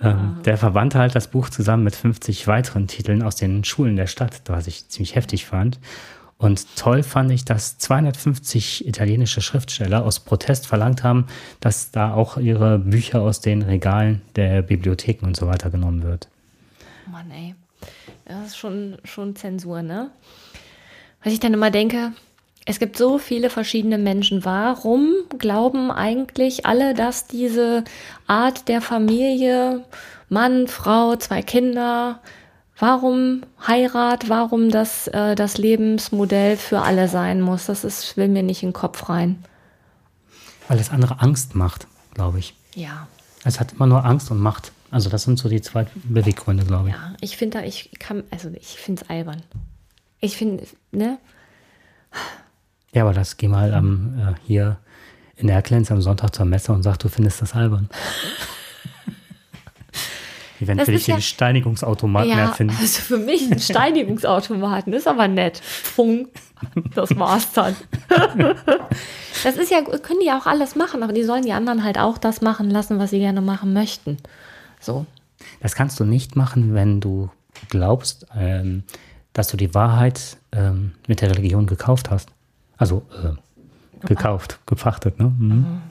ähm, 0.03 0.37
der 0.45 0.59
verbannte 0.59 0.99
halt 0.99 1.15
das 1.15 1.29
Buch 1.29 1.49
zusammen 1.49 1.85
mit 1.85 1.97
50 1.97 2.47
weiteren 2.47 2.87
Titeln 2.87 3.23
aus 3.23 3.37
den 3.37 3.65
Schulen 3.65 3.97
der 3.97 4.07
Stadt, 4.07 4.43
was 4.47 4.67
ich 4.67 4.89
ziemlich 4.89 5.15
heftig 5.15 5.47
fand. 5.47 5.81
Und 6.39 6.77
toll 6.77 7.03
fand 7.03 7.31
ich, 7.31 7.45
dass 7.45 7.79
250 7.79 8.87
italienische 8.87 9.41
Schriftsteller 9.41 10.05
aus 10.05 10.21
Protest 10.21 10.67
verlangt 10.67 11.03
haben, 11.03 11.27
dass 11.61 11.91
da 11.91 12.13
auch 12.13 12.37
ihre 12.37 12.79
Bücher 12.79 13.23
aus 13.23 13.41
den 13.41 13.63
Regalen 13.63 14.21
der 14.37 14.61
Bibliotheken 14.61 15.27
und 15.27 15.37
so 15.37 15.47
weiter 15.47 15.71
genommen 15.71 16.03
wird. 16.03 16.29
Mann, 17.11 17.31
ey. 17.31 17.55
Das 18.27 18.49
ist 18.49 18.57
schon, 18.59 18.99
schon 19.05 19.37
Zensur, 19.37 19.83
ne? 19.83 20.11
Was 21.23 21.33
ich 21.33 21.41
dann 21.41 21.55
immer 21.55 21.71
denke, 21.71 22.13
es 22.67 22.81
gibt 22.81 22.97
so 22.97 23.19
viele 23.19 23.49
verschiedene 23.49 23.97
Menschen. 23.97 24.45
Warum 24.45 25.13
glauben 25.39 25.93
eigentlich 25.93 26.67
alle, 26.67 26.95
dass 26.95 27.29
diese 27.29 27.85
Art 28.27 28.69
der 28.69 28.81
Familie, 28.81 29.85
Mann, 30.29 30.67
Frau, 30.67 31.15
zwei 31.15 31.43
Kinder, 31.43 32.21
warum 32.79 33.43
Heirat, 33.67 34.29
warum 34.29 34.71
das 34.71 35.09
äh, 35.09 35.35
das 35.35 35.59
Lebensmodell 35.59 36.57
für 36.57 36.83
alle 36.83 37.09
sein 37.09 37.41
muss. 37.41 37.67
Das 37.67 37.85
ist, 37.85 38.17
will 38.17 38.29
mir 38.29 38.43
nicht 38.43 38.63
in 38.63 38.71
den 38.71 38.75
Kopf 38.75 39.09
rein. 39.09 39.45
Weil 40.69 40.79
es 40.79 40.91
andere 40.91 41.21
Angst 41.21 41.55
macht, 41.55 41.87
glaube 42.15 42.39
ich. 42.39 42.55
Ja. 42.75 43.07
Es 43.45 43.61
hat 43.61 43.73
immer 43.73 43.87
nur 43.87 44.05
Angst 44.05 44.31
und 44.31 44.41
Macht. 44.41 44.73
Also 44.91 45.11
das 45.11 45.25
sind 45.25 45.39
so 45.39 45.49
die 45.49 45.61
zwei 45.61 45.87
Beweggründe, 46.05 46.65
glaube 46.65 46.89
ich. 46.89 46.95
Ja, 46.95 47.15
ich 47.21 47.37
finde 47.37 47.59
da, 47.59 47.65
ich 47.65 47.91
kann, 47.99 48.25
also 48.31 48.51
ich 48.55 48.79
finde 48.79 49.03
es 49.03 49.11
albern. 49.11 49.43
Ich 50.21 50.37
finde, 50.37 50.65
ne? 50.91 51.19
Ja, 52.93 53.03
aber 53.03 53.13
das 53.13 53.37
geh 53.37 53.49
mal 53.49 53.75
am, 53.75 54.19
äh, 54.19 54.35
hier 54.47 54.79
in 55.37 55.49
Erklenz 55.49 55.91
am 55.91 56.01
Sonntag 56.01 56.35
zur 56.35 56.47
Messe 56.47 56.73
und 56.73 56.83
sag, 56.83 56.97
du 56.99 57.09
findest 57.09 57.43
das 57.43 57.55
albern. 57.55 57.89
Wenn 60.61 60.79
das 60.79 60.87
für 60.87 60.93
dich 60.93 61.07
ja, 61.07 61.17
den 61.17 61.23
Steinigungsautomaten 61.23 62.31
ja, 62.31 62.39
erfinden. 62.39 62.77
Also 62.81 63.03
für 63.03 63.19
mich 63.19 63.51
ein 63.51 63.59
Steinigungsautomaten 63.59 64.93
ist 64.93 65.07
aber 65.07 65.29
nett. 65.29 65.59
Funk. 65.59 66.29
Das 66.95 67.17
war's 67.19 67.53
dann. 67.53 67.77
das 69.45 69.57
ist 69.57 69.71
ja, 69.71 69.83
können 69.83 70.21
die 70.21 70.27
ja 70.27 70.39
auch 70.39 70.47
alles 70.47 70.75
machen, 70.75 71.03
aber 71.03 71.13
die 71.13 71.25
sollen 71.25 71.45
die 71.45 71.53
anderen 71.53 71.85
halt 71.85 71.99
auch 71.99 72.17
das 72.17 72.41
machen 72.41 72.71
lassen, 72.71 72.99
was 72.99 73.11
sie 73.11 73.19
gerne 73.19 73.43
machen 73.43 73.73
möchten. 73.73 74.17
So. 74.81 75.07
Das 75.61 75.75
kannst 75.75 76.01
du 76.01 76.05
nicht 76.05 76.37
machen, 76.37 76.75
wenn 76.75 77.01
du 77.01 77.31
glaubst, 77.69 78.27
ähm, 78.35 78.85
dass 79.33 79.49
du 79.49 79.57
die 79.57 79.75
Wahrheit 79.75 80.39
ähm, 80.53 80.93
mit 81.07 81.21
der 81.21 81.31
Religion 81.31 81.67
gekauft 81.67 82.11
hast. 82.11 82.31
Also 82.79 83.03
äh, 83.23 84.07
gekauft, 84.07 84.59
gepachtet, 84.67 85.19
ne? 85.19 85.33
Mhm. 85.39 85.83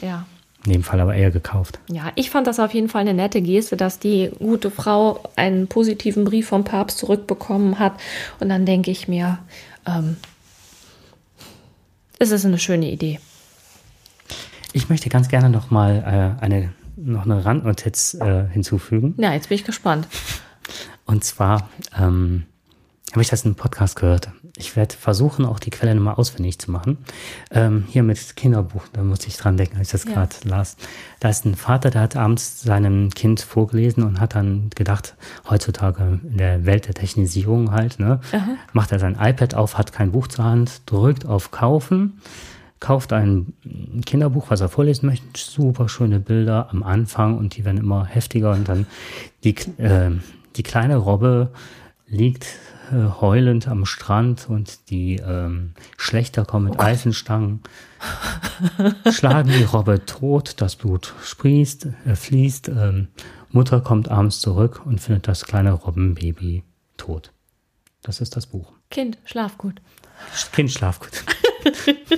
Ja. 0.00 0.26
In 0.66 0.72
dem 0.72 0.82
Fall 0.82 1.00
aber 1.00 1.14
eher 1.14 1.30
gekauft. 1.30 1.78
Ja, 1.90 2.10
ich 2.14 2.30
fand 2.30 2.46
das 2.46 2.58
auf 2.58 2.72
jeden 2.72 2.88
Fall 2.88 3.02
eine 3.02 3.12
nette 3.12 3.42
Geste, 3.42 3.76
dass 3.76 3.98
die 3.98 4.30
gute 4.38 4.70
Frau 4.70 5.20
einen 5.36 5.66
positiven 5.68 6.24
Brief 6.24 6.48
vom 6.48 6.64
Papst 6.64 6.98
zurückbekommen 6.98 7.78
hat. 7.78 7.94
Und 8.40 8.48
dann 8.48 8.64
denke 8.64 8.90
ich 8.90 9.06
mir, 9.06 9.38
ähm, 9.86 10.16
es 12.18 12.30
ist 12.30 12.46
eine 12.46 12.58
schöne 12.58 12.90
Idee. 12.90 13.20
Ich 14.72 14.88
möchte 14.88 15.10
ganz 15.10 15.28
gerne 15.28 15.50
noch 15.50 15.70
mal 15.70 16.36
äh, 16.40 16.42
eine, 16.42 16.72
noch 16.96 17.26
eine 17.26 17.44
Randnotiz 17.44 18.14
äh, 18.14 18.44
hinzufügen. 18.48 19.14
Ja, 19.18 19.34
jetzt 19.34 19.50
bin 19.50 19.56
ich 19.56 19.64
gespannt. 19.64 20.08
Und 21.04 21.24
zwar 21.24 21.68
ähm, 21.98 22.44
habe 23.14 23.22
ich 23.22 23.28
das 23.28 23.42
in 23.44 23.50
einem 23.50 23.54
Podcast 23.54 23.94
gehört. 23.94 24.30
Ich 24.56 24.74
werde 24.74 24.96
versuchen, 24.96 25.44
auch 25.44 25.60
die 25.60 25.70
Quelle 25.70 25.94
nochmal 25.94 26.16
auswendig 26.16 26.58
zu 26.58 26.72
machen. 26.72 26.98
Ähm, 27.52 27.84
hier 27.88 28.02
mit 28.02 28.34
Kinderbuch, 28.34 28.82
da 28.92 29.04
muss 29.04 29.24
ich 29.28 29.36
dran 29.36 29.56
denken, 29.56 29.76
als 29.78 29.88
ich 29.88 29.92
das 29.92 30.04
ja. 30.04 30.14
gerade 30.14 30.34
las. 30.42 30.76
Da 31.20 31.28
ist 31.28 31.44
ein 31.44 31.54
Vater, 31.54 31.90
der 31.90 32.00
hat 32.00 32.16
abends 32.16 32.62
seinem 32.62 33.10
Kind 33.10 33.40
vorgelesen 33.40 34.02
und 34.02 34.18
hat 34.18 34.34
dann 34.34 34.68
gedacht, 34.74 35.14
heutzutage 35.48 36.18
in 36.28 36.38
der 36.38 36.66
Welt 36.66 36.88
der 36.88 36.94
Technisierung 36.94 37.70
halt, 37.70 38.00
ne, 38.00 38.18
macht 38.72 38.90
er 38.90 38.98
sein 38.98 39.16
iPad 39.20 39.54
auf, 39.54 39.78
hat 39.78 39.92
kein 39.92 40.10
Buch 40.10 40.26
zur 40.26 40.46
Hand, 40.46 40.82
drückt 40.86 41.24
auf 41.24 41.52
Kaufen, 41.52 42.20
kauft 42.80 43.12
ein 43.12 43.54
Kinderbuch, 44.06 44.46
was 44.50 44.60
er 44.60 44.68
vorlesen 44.68 45.06
möchte, 45.06 45.26
super 45.34 45.88
schöne 45.88 46.18
Bilder 46.18 46.68
am 46.72 46.82
Anfang 46.82 47.38
und 47.38 47.56
die 47.56 47.64
werden 47.64 47.78
immer 47.78 48.06
heftiger 48.06 48.50
und 48.50 48.68
dann 48.68 48.86
die, 49.44 49.54
äh, 49.78 50.10
die 50.56 50.64
kleine 50.64 50.96
Robbe 50.96 51.52
liegt 52.08 52.46
heulend 52.92 53.68
am 53.68 53.86
Strand 53.86 54.48
und 54.48 54.90
die 54.90 55.16
ähm, 55.16 55.72
Schlechter 55.96 56.44
kommen 56.44 56.66
mit 56.66 56.78
oh 56.78 56.82
Eisenstangen, 56.82 57.60
schlagen 59.10 59.50
die 59.50 59.64
Robbe 59.64 60.04
tot, 60.04 60.60
das 60.60 60.76
Blut 60.76 61.14
sprießt, 61.22 61.88
äh, 62.06 62.14
fließt. 62.14 62.68
Ähm, 62.68 63.08
Mutter 63.50 63.80
kommt 63.80 64.08
abends 64.08 64.40
zurück 64.40 64.82
und 64.84 65.00
findet 65.00 65.28
das 65.28 65.44
kleine 65.44 65.72
Robbenbaby 65.72 66.64
tot. 66.96 67.32
Das 68.02 68.20
ist 68.20 68.36
das 68.36 68.46
Buch. 68.46 68.72
Kind, 68.90 69.18
schlaf 69.24 69.58
gut. 69.58 69.80
Kind, 70.52 70.70
schlaf 70.70 71.00
gut. 71.00 71.24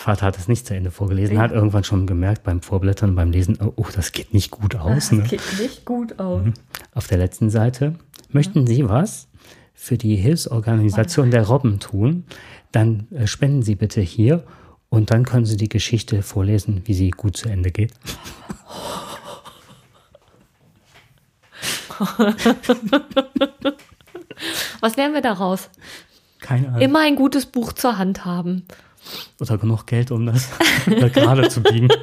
Vater 0.00 0.26
hat 0.26 0.38
es 0.38 0.48
nicht 0.48 0.66
zu 0.66 0.74
Ende 0.74 0.90
vorgelesen, 0.90 1.36
ja. 1.36 1.42
hat 1.42 1.52
irgendwann 1.52 1.84
schon 1.84 2.06
gemerkt 2.06 2.42
beim 2.42 2.62
Vorblättern, 2.62 3.14
beim 3.14 3.30
Lesen, 3.30 3.58
oh, 3.60 3.86
das 3.94 4.12
geht 4.12 4.32
nicht 4.32 4.50
gut 4.50 4.74
aus. 4.76 4.94
Das 4.94 5.12
ne? 5.12 5.22
geht 5.24 5.42
nicht 5.60 5.84
gut 5.84 6.18
aus. 6.18 6.44
Mhm. 6.44 6.54
Auf 6.94 7.06
der 7.06 7.18
letzten 7.18 7.50
Seite 7.50 7.96
Möchten 8.32 8.66
Sie 8.66 8.88
was 8.88 9.28
für 9.74 9.98
die 9.98 10.16
Hilfsorganisation 10.16 11.30
der 11.30 11.46
Robben 11.48 11.80
tun? 11.80 12.24
Dann 12.70 13.08
äh, 13.12 13.26
spenden 13.26 13.62
Sie 13.62 13.74
bitte 13.74 14.00
hier 14.00 14.44
und 14.88 15.10
dann 15.10 15.24
können 15.24 15.46
Sie 15.46 15.56
die 15.56 15.68
Geschichte 15.68 16.22
vorlesen, 16.22 16.82
wie 16.84 16.94
sie 16.94 17.10
gut 17.10 17.36
zu 17.36 17.48
Ende 17.48 17.72
geht. 17.72 17.92
Was 24.80 24.96
lernen 24.96 25.12
wir 25.14 25.20
daraus? 25.20 25.68
Keine 26.38 26.68
Ahnung. 26.68 26.80
Immer 26.80 27.00
ein 27.00 27.16
gutes 27.16 27.44
Buch 27.46 27.74
zur 27.74 27.98
Hand 27.98 28.24
haben. 28.24 28.64
Oder 29.40 29.58
genug 29.58 29.86
Geld, 29.86 30.10
um 30.10 30.26
das 30.26 30.50
gerade 30.86 31.48
zu 31.48 31.62
biegen. 31.62 31.88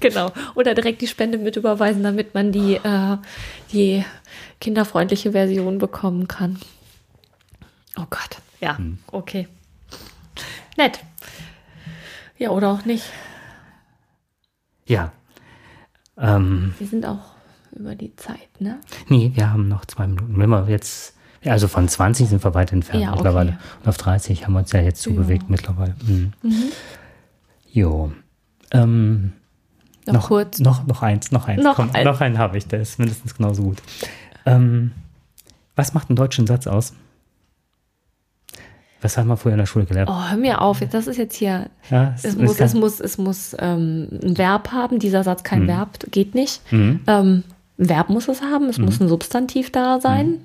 Genau. 0.00 0.30
Oder 0.54 0.74
direkt 0.74 1.00
die 1.00 1.08
Spende 1.08 1.38
mit 1.38 1.56
überweisen, 1.56 2.04
damit 2.04 2.32
man 2.32 2.52
die, 2.52 2.74
äh, 2.76 3.16
die 3.72 4.04
kinderfreundliche 4.60 5.32
Version 5.32 5.78
bekommen 5.78 6.28
kann. 6.28 6.56
Oh 7.96 8.06
Gott. 8.08 8.38
Ja, 8.60 8.78
hm. 8.78 8.98
okay. 9.10 9.48
Nett. 10.76 11.00
Ja, 12.38 12.50
oder 12.50 12.70
auch 12.70 12.84
nicht. 12.84 13.04
Ja. 14.86 15.12
Ähm, 16.16 16.74
wir 16.78 16.86
sind 16.86 17.04
auch 17.04 17.34
über 17.72 17.94
die 17.94 18.14
Zeit, 18.16 18.60
ne? 18.60 18.80
Nee, 19.08 19.32
wir 19.34 19.50
haben 19.50 19.68
noch 19.68 19.84
zwei 19.84 20.06
Minuten. 20.06 20.38
Wenn 20.38 20.50
wir 20.50 20.68
jetzt, 20.68 21.14
also 21.44 21.68
von 21.68 21.88
20 21.88 22.28
sind 22.28 22.44
wir 22.44 22.54
weit 22.54 22.72
entfernt 22.72 23.02
ja, 23.02 23.08
okay. 23.10 23.18
mittlerweile. 23.18 23.58
Und 23.82 23.88
auf 23.88 23.96
30 23.96 24.44
haben 24.44 24.54
wir 24.54 24.60
uns 24.60 24.72
ja 24.72 24.80
jetzt 24.80 25.02
zubewegt 25.02 25.44
ja. 25.44 25.48
mittlerweile. 25.50 25.94
Mhm. 26.06 26.32
Mhm. 26.42 26.64
Jo. 27.70 28.12
Ähm, 28.72 29.32
noch, 30.06 30.14
noch, 30.14 30.26
kurz. 30.28 30.58
Noch, 30.58 30.86
noch 30.86 31.02
eins, 31.02 31.30
noch 31.30 31.46
eins. 31.46 31.62
Noch, 31.62 31.76
Komm, 31.76 31.90
ein. 31.92 32.04
noch 32.04 32.20
einen 32.20 32.38
habe 32.38 32.58
ich, 32.58 32.66
der 32.66 32.80
ist 32.80 32.98
mindestens 32.98 33.34
genauso 33.36 33.62
gut. 33.62 33.78
Ähm, 34.46 34.92
was 35.76 35.94
macht 35.94 36.10
einen 36.10 36.16
deutschen 36.16 36.46
Satz 36.46 36.66
aus? 36.66 36.94
Was 39.00 39.16
haben 39.16 39.28
wir 39.28 39.36
vorher 39.36 39.54
in 39.54 39.58
der 39.58 39.66
Schule 39.66 39.84
gelernt? 39.84 40.10
Oh, 40.10 40.28
hör 40.28 40.36
mir 40.36 40.60
auf, 40.60 40.80
das 40.90 41.06
ist 41.06 41.18
jetzt 41.18 41.36
hier. 41.36 41.70
Ja, 41.88 42.14
es, 42.16 42.24
es, 42.24 42.36
muss, 42.36 42.58
es, 42.58 42.74
muss, 42.74 43.00
es 43.00 43.16
muss 43.16 43.56
ähm, 43.60 44.08
ein 44.24 44.36
Verb 44.36 44.72
haben. 44.72 44.98
Dieser 44.98 45.22
Satz 45.22 45.44
kein 45.44 45.62
mhm. 45.62 45.68
Verb, 45.68 45.98
geht 46.10 46.34
nicht. 46.34 46.60
Mhm. 46.72 47.00
Ähm, 47.06 47.44
ein 47.78 47.88
Verb 47.88 48.08
muss 48.08 48.26
es 48.26 48.42
haben, 48.42 48.68
es 48.68 48.78
mhm. 48.78 48.86
muss 48.86 49.00
ein 49.00 49.08
Substantiv 49.08 49.70
da 49.70 50.00
sein. 50.00 50.40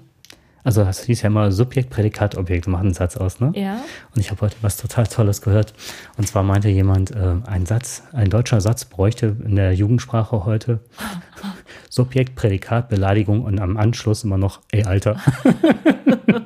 Also 0.63 0.83
das 0.83 1.03
hieß 1.03 1.21
ja 1.21 1.27
immer 1.27 1.51
Subjekt, 1.51 1.89
Prädikat, 1.89 2.37
Objekt. 2.37 2.67
Macht 2.67 2.83
einen 2.83 2.93
Satz 2.93 3.17
aus, 3.17 3.39
ne? 3.39 3.51
Ja. 3.55 3.83
Und 4.15 4.21
ich 4.21 4.31
habe 4.31 4.41
heute 4.41 4.55
was 4.61 4.77
total 4.77 5.07
Tolles 5.07 5.41
gehört. 5.41 5.73
Und 6.17 6.27
zwar 6.27 6.43
meinte 6.43 6.69
jemand, 6.69 7.11
äh, 7.11 7.35
ein 7.45 7.65
Satz, 7.65 8.03
ein 8.13 8.29
deutscher 8.29 8.61
Satz 8.61 8.85
bräuchte 8.85 9.35
in 9.43 9.55
der 9.55 9.73
Jugendsprache 9.73 10.45
heute 10.45 10.79
Subjekt, 11.89 12.35
Prädikat, 12.35 12.89
Beleidigung 12.89 13.43
und 13.43 13.59
am 13.59 13.77
Anschluss 13.77 14.23
immer 14.23 14.37
noch, 14.37 14.61
ey, 14.71 14.83
Alter. 14.83 15.19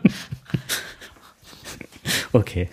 okay. 2.33 2.69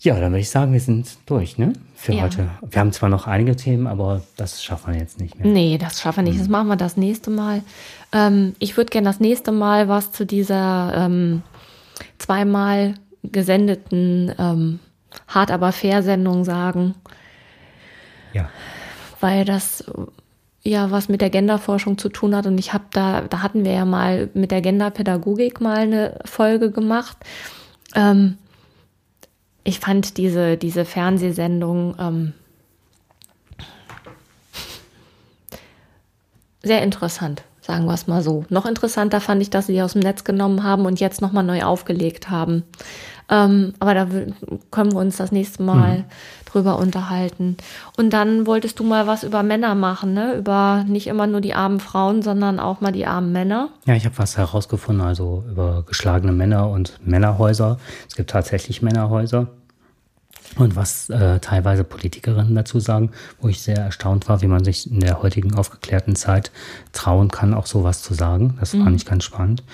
Ja, 0.00 0.20
dann 0.20 0.32
würde 0.32 0.40
ich 0.40 0.50
sagen, 0.50 0.72
wir 0.72 0.80
sind 0.80 1.16
durch, 1.26 1.56
ne? 1.56 1.72
Für 2.04 2.12
Ja. 2.12 2.24
heute. 2.24 2.50
Wir 2.60 2.80
haben 2.80 2.92
zwar 2.92 3.08
noch 3.08 3.26
einige 3.26 3.56
Themen, 3.56 3.86
aber 3.86 4.20
das 4.36 4.62
schaffen 4.62 4.92
wir 4.92 5.00
jetzt 5.00 5.18
nicht 5.18 5.38
mehr. 5.38 5.50
Nee, 5.50 5.78
das 5.78 6.02
schaffen 6.02 6.26
wir 6.26 6.30
nicht. 6.30 6.38
Das 6.38 6.48
machen 6.50 6.68
wir 6.68 6.76
das 6.76 6.98
nächste 6.98 7.30
Mal. 7.30 7.62
Ähm, 8.12 8.54
ich 8.58 8.76
würde 8.76 8.90
gerne 8.90 9.06
das 9.06 9.20
nächste 9.20 9.52
Mal 9.52 9.88
was 9.88 10.12
zu 10.12 10.26
dieser 10.26 10.92
ähm, 10.94 11.42
zweimal 12.18 12.96
gesendeten 13.22 14.30
ähm, 14.38 14.80
Hart 15.28 15.50
aber 15.50 15.72
fair 15.72 16.02
Sendung 16.02 16.44
sagen, 16.44 16.94
Ja. 18.34 18.50
weil 19.20 19.46
das 19.46 19.84
ja 20.62 20.90
was 20.90 21.08
mit 21.08 21.22
der 21.22 21.30
Genderforschung 21.30 21.96
zu 21.96 22.10
tun 22.10 22.36
hat. 22.36 22.46
Und 22.46 22.58
ich 22.58 22.74
habe 22.74 22.84
da, 22.90 23.22
da 23.22 23.40
hatten 23.42 23.64
wir 23.64 23.72
ja 23.72 23.86
mal 23.86 24.28
mit 24.34 24.50
der 24.50 24.60
Genderpädagogik 24.60 25.62
mal 25.62 25.78
eine 25.78 26.18
Folge 26.26 26.70
gemacht. 26.70 27.16
Ähm, 27.94 28.36
ich 29.64 29.80
fand 29.80 30.18
diese, 30.18 30.56
diese 30.58 30.84
Fernsehsendung 30.84 31.96
ähm, 31.98 32.32
sehr 36.62 36.82
interessant, 36.82 37.44
sagen 37.60 37.86
wir 37.86 37.94
es 37.94 38.06
mal 38.06 38.22
so. 38.22 38.44
Noch 38.50 38.66
interessanter 38.66 39.20
fand 39.20 39.42
ich, 39.42 39.50
dass 39.50 39.66
sie 39.66 39.72
die 39.72 39.82
aus 39.82 39.94
dem 39.94 40.02
Netz 40.02 40.24
genommen 40.24 40.62
haben 40.62 40.84
und 40.86 41.00
jetzt 41.00 41.22
nochmal 41.22 41.44
neu 41.44 41.62
aufgelegt 41.62 42.30
haben. 42.30 42.62
Ähm, 43.30 43.74
aber 43.78 43.94
da 43.94 44.06
können 44.70 44.92
wir 44.92 44.98
uns 44.98 45.16
das 45.16 45.32
nächste 45.32 45.62
Mal 45.62 46.04
drüber 46.44 46.78
unterhalten. 46.78 47.56
Und 47.96 48.10
dann 48.10 48.46
wolltest 48.46 48.78
du 48.78 48.84
mal 48.84 49.06
was 49.06 49.24
über 49.24 49.42
Männer 49.42 49.74
machen, 49.74 50.14
ne? 50.14 50.34
Über 50.34 50.84
nicht 50.86 51.06
immer 51.06 51.26
nur 51.26 51.40
die 51.40 51.54
armen 51.54 51.80
Frauen, 51.80 52.22
sondern 52.22 52.60
auch 52.60 52.80
mal 52.80 52.92
die 52.92 53.06
armen 53.06 53.32
Männer. 53.32 53.70
Ja, 53.86 53.94
ich 53.94 54.04
habe 54.04 54.18
was 54.18 54.36
herausgefunden, 54.36 55.04
also 55.04 55.44
über 55.50 55.84
geschlagene 55.86 56.32
Männer 56.32 56.68
und 56.70 57.00
Männerhäuser. 57.04 57.78
Es 58.08 58.14
gibt 58.14 58.30
tatsächlich 58.30 58.82
Männerhäuser. 58.82 59.48
Und 60.56 60.76
was 60.76 61.10
äh, 61.10 61.40
teilweise 61.40 61.82
Politikerinnen 61.82 62.54
dazu 62.54 62.78
sagen, 62.78 63.10
wo 63.40 63.48
ich 63.48 63.60
sehr 63.62 63.78
erstaunt 63.78 64.28
war, 64.28 64.40
wie 64.40 64.46
man 64.46 64.62
sich 64.62 64.88
in 64.88 65.00
der 65.00 65.20
heutigen 65.20 65.54
aufgeklärten 65.54 66.14
Zeit 66.14 66.52
trauen 66.92 67.28
kann, 67.28 67.54
auch 67.54 67.66
sowas 67.66 68.02
zu 68.02 68.14
sagen. 68.14 68.56
Das 68.60 68.70
fand 68.70 68.94
ich 68.94 69.04
ganz 69.04 69.24
spannend. 69.24 69.64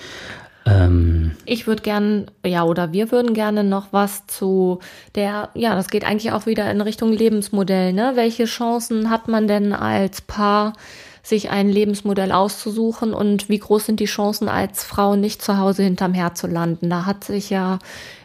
Ähm, 0.65 1.31
Ich 1.45 1.65
würde 1.67 1.81
gern, 1.81 2.29
ja, 2.45 2.63
oder 2.63 2.91
wir 2.93 3.11
würden 3.11 3.33
gerne 3.33 3.63
noch 3.63 3.87
was 3.91 4.27
zu 4.27 4.79
der, 5.15 5.49
ja, 5.55 5.75
das 5.75 5.89
geht 5.89 6.05
eigentlich 6.05 6.31
auch 6.31 6.45
wieder 6.45 6.69
in 6.69 6.81
Richtung 6.81 7.11
Lebensmodell, 7.11 7.93
ne? 7.93 8.11
Welche 8.15 8.45
Chancen 8.45 9.09
hat 9.09 9.27
man 9.27 9.47
denn 9.47 9.73
als 9.73 10.21
Paar, 10.21 10.73
sich 11.23 11.51
ein 11.51 11.69
Lebensmodell 11.69 12.31
auszusuchen 12.31 13.13
und 13.13 13.47
wie 13.47 13.59
groß 13.59 13.85
sind 13.85 13.99
die 13.99 14.05
Chancen 14.05 14.49
als 14.49 14.83
Frau 14.83 15.15
nicht 15.15 15.41
zu 15.41 15.57
Hause 15.57 15.83
hinterm 15.83 16.13
Herd 16.13 16.37
zu 16.37 16.47
landen? 16.47 16.89
Da 16.89 17.05
hat 17.05 17.23
sich 17.23 17.49
ja 17.51 17.79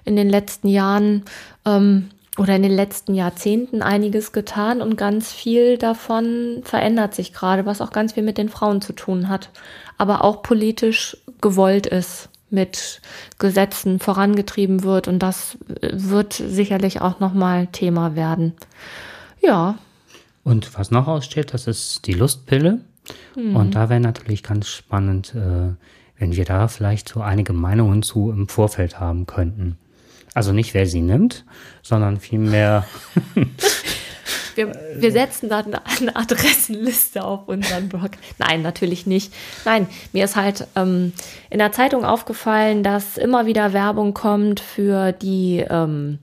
in 0.05 0.17
den 0.17 0.31
letzten 0.31 0.69
Jahren 0.69 1.25
ähm, 1.67 2.09
oder 2.39 2.57
in 2.57 2.63
den 2.63 2.73
letzten 2.75 3.15
Jahrzehnten 3.15 3.83
einiges 3.83 4.33
getan 4.33 4.81
und 4.81 4.97
ganz 4.97 5.33
viel 5.33 5.79
davon 5.79 6.63
verändert 6.65 7.15
sich 7.15 7.33
gerade, 7.33 7.67
was 7.67 7.81
auch 7.81 7.91
ganz 7.93 8.15
viel 8.15 8.23
mit 8.23 8.39
den 8.39 8.49
Frauen 8.49 8.81
zu 8.81 8.93
tun 8.95 9.29
hat, 9.29 9.51
aber 9.99 10.25
auch 10.25 10.43
politisch 10.43 11.19
gewollt 11.47 11.87
ist, 11.87 12.29
mit 12.51 13.01
Gesetzen 13.39 14.01
vorangetrieben 14.01 14.83
wird 14.83 15.07
und 15.07 15.21
das 15.21 15.59
äh, 15.81 15.91
wird 15.93 16.33
sicherlich 16.33 17.01
auch 17.01 17.21
nochmal 17.21 17.69
Thema 17.69 18.17
werden. 18.17 18.55
Ja, 19.41 19.77
und 20.43 20.79
was 20.79 20.93
noch 20.93 21.09
aussteht, 21.09 21.55
das 21.55 21.67
ist 21.67 22.07
die 22.07 22.13
Lustpille. 22.13 22.79
Und 23.35 23.75
da 23.75 23.89
wäre 23.89 24.01
natürlich 24.01 24.43
ganz 24.45 24.69
spannend, 24.69 25.35
äh, 25.35 25.75
wenn 26.19 26.37
wir 26.37 26.45
da 26.45 26.69
vielleicht 26.69 27.09
so 27.09 27.21
einige 27.21 27.53
Meinungen 27.53 28.03
zu 28.03 28.31
im 28.31 28.49
Vorfeld 28.49 29.01
haben 29.01 29.27
könnten. 29.27 29.77
Also 30.35 30.53
nicht, 30.53 30.73
wer 30.73 30.87
sie 30.87 31.01
nimmt, 31.01 31.45
sondern 31.83 32.21
vielmehr, 32.21 32.87
wir, 34.57 34.73
wir 34.97 35.13
setzen 35.13 35.49
da 35.49 35.59
eine, 35.59 36.17
Adressenliste 36.17 37.25
auf 37.25 37.49
unseren 37.49 37.89
Blog. 37.89 38.11
Nein, 38.39 38.63
natürlich 38.63 39.07
nicht. 39.07 39.33
Nein, 39.65 39.87
mir 40.13 40.25
ist 40.25 40.37
halt 40.37 40.67
ähm, 40.77 41.13
in 41.51 41.59
der 41.59 41.73
Zeitung 41.73 42.05
aufgefallen, 42.05 42.83
dass 42.83 43.19
immer 43.19 43.47
wieder 43.47 43.73
Werbung 43.73 44.15
kommt 44.15 44.61
für 44.61 45.13
die 45.13 45.65
ähm, 45.69 46.19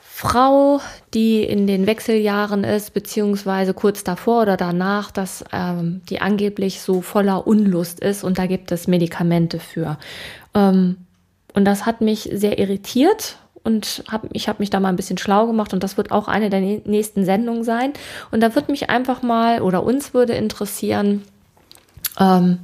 Frau, 0.00 0.80
die 1.14 1.44
in 1.44 1.68
den 1.68 1.86
Wechseljahren 1.86 2.64
ist, 2.64 2.92
beziehungsweise 2.92 3.72
kurz 3.72 4.02
davor 4.02 4.42
oder 4.42 4.56
danach, 4.56 5.12
dass 5.12 5.44
ähm, 5.52 6.00
die 6.10 6.20
angeblich 6.20 6.80
so 6.80 7.02
voller 7.02 7.46
Unlust 7.46 8.00
ist 8.00 8.24
und 8.24 8.36
da 8.36 8.46
gibt 8.46 8.72
es 8.72 8.88
Medikamente 8.88 9.60
für. 9.60 9.96
Ähm, 10.54 10.96
und 11.54 11.64
das 11.64 11.86
hat 11.86 12.00
mich 12.00 12.28
sehr 12.32 12.58
irritiert 12.58 13.36
und 13.68 14.02
hab, 14.10 14.22
ich 14.32 14.48
habe 14.48 14.58
mich 14.60 14.70
da 14.70 14.80
mal 14.80 14.88
ein 14.88 14.96
bisschen 14.96 15.18
schlau 15.18 15.46
gemacht 15.46 15.72
und 15.72 15.82
das 15.84 15.96
wird 15.96 16.10
auch 16.10 16.26
eine 16.26 16.50
der 16.50 16.60
nä- 16.60 16.82
nächsten 16.88 17.24
Sendungen 17.24 17.62
sein. 17.64 17.92
Und 18.30 18.40
da 18.40 18.54
wird 18.54 18.68
mich 18.68 18.88
einfach 18.90 19.22
mal 19.22 19.60
oder 19.62 19.82
uns 19.84 20.14
würde 20.14 20.32
interessieren, 20.34 21.22
ähm, 22.18 22.58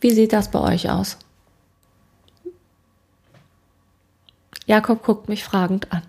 wie 0.00 0.10
sieht 0.10 0.32
das 0.32 0.50
bei 0.50 0.60
euch 0.60 0.90
aus? 0.90 1.16
Jakob 4.66 5.02
guckt 5.02 5.28
mich 5.28 5.44
fragend 5.44 5.90
an. 5.92 6.02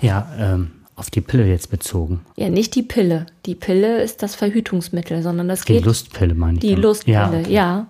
ja, 0.00 0.26
ähm, 0.38 0.72
auf 0.94 1.10
die 1.10 1.20
Pille 1.20 1.46
jetzt 1.46 1.70
bezogen. 1.70 2.24
Ja, 2.36 2.48
nicht 2.48 2.74
die 2.74 2.82
Pille. 2.82 3.26
Die 3.44 3.54
Pille 3.54 4.00
ist 4.02 4.22
das 4.22 4.34
Verhütungsmittel, 4.34 5.22
sondern 5.22 5.48
das 5.48 5.60
Die 5.62 5.74
geht 5.74 5.84
Lustpille 5.84 6.34
meine 6.34 6.54
ich. 6.54 6.60
die 6.60 6.72
dann. 6.72 6.80
Lustpille. 6.82 7.14
Ja, 7.16 7.28
okay. 7.28 7.52
Ja, 7.52 7.86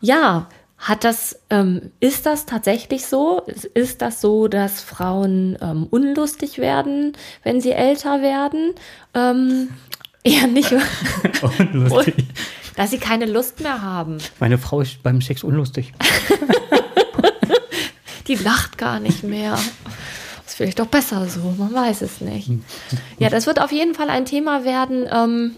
ja. 0.00 0.48
Hat 0.90 1.04
das, 1.04 1.38
ähm, 1.50 1.92
ist 2.00 2.26
das 2.26 2.46
tatsächlich 2.46 3.06
so? 3.06 3.42
Ist- 3.74 4.02
das 4.02 4.20
so, 4.20 4.48
dass 4.48 4.80
Frauen 4.80 5.56
ähm, 5.62 5.86
unlustig 5.88 6.58
werden, 6.58 7.12
wenn 7.44 7.60
sie 7.60 7.70
älter 7.70 8.22
werden? 8.22 8.72
Ähm, 9.14 9.68
eher 10.24 10.48
nicht, 10.48 10.72
Unlustig. 11.58 12.16
dass 12.74 12.90
sie 12.90 12.98
keine 12.98 13.26
Lust 13.26 13.60
mehr 13.60 13.82
haben. 13.82 14.18
Meine 14.40 14.58
Frau 14.58 14.80
ist 14.80 15.00
beim 15.04 15.20
Sex 15.22 15.44
unlustig. 15.44 15.92
Die 18.26 18.34
lacht 18.34 18.76
gar 18.76 18.98
nicht 18.98 19.22
mehr. 19.22 19.54
Ist 20.46 20.56
vielleicht 20.56 20.80
doch 20.80 20.86
besser 20.86 21.28
so, 21.28 21.54
man 21.56 21.72
weiß 21.72 22.02
es 22.02 22.20
nicht. 22.20 22.50
Ja, 23.20 23.30
das 23.30 23.46
wird 23.46 23.60
auf 23.60 23.70
jeden 23.72 23.94
Fall 23.94 24.10
ein 24.10 24.24
Thema 24.24 24.64
werden, 24.64 25.06
ähm, 25.10 25.56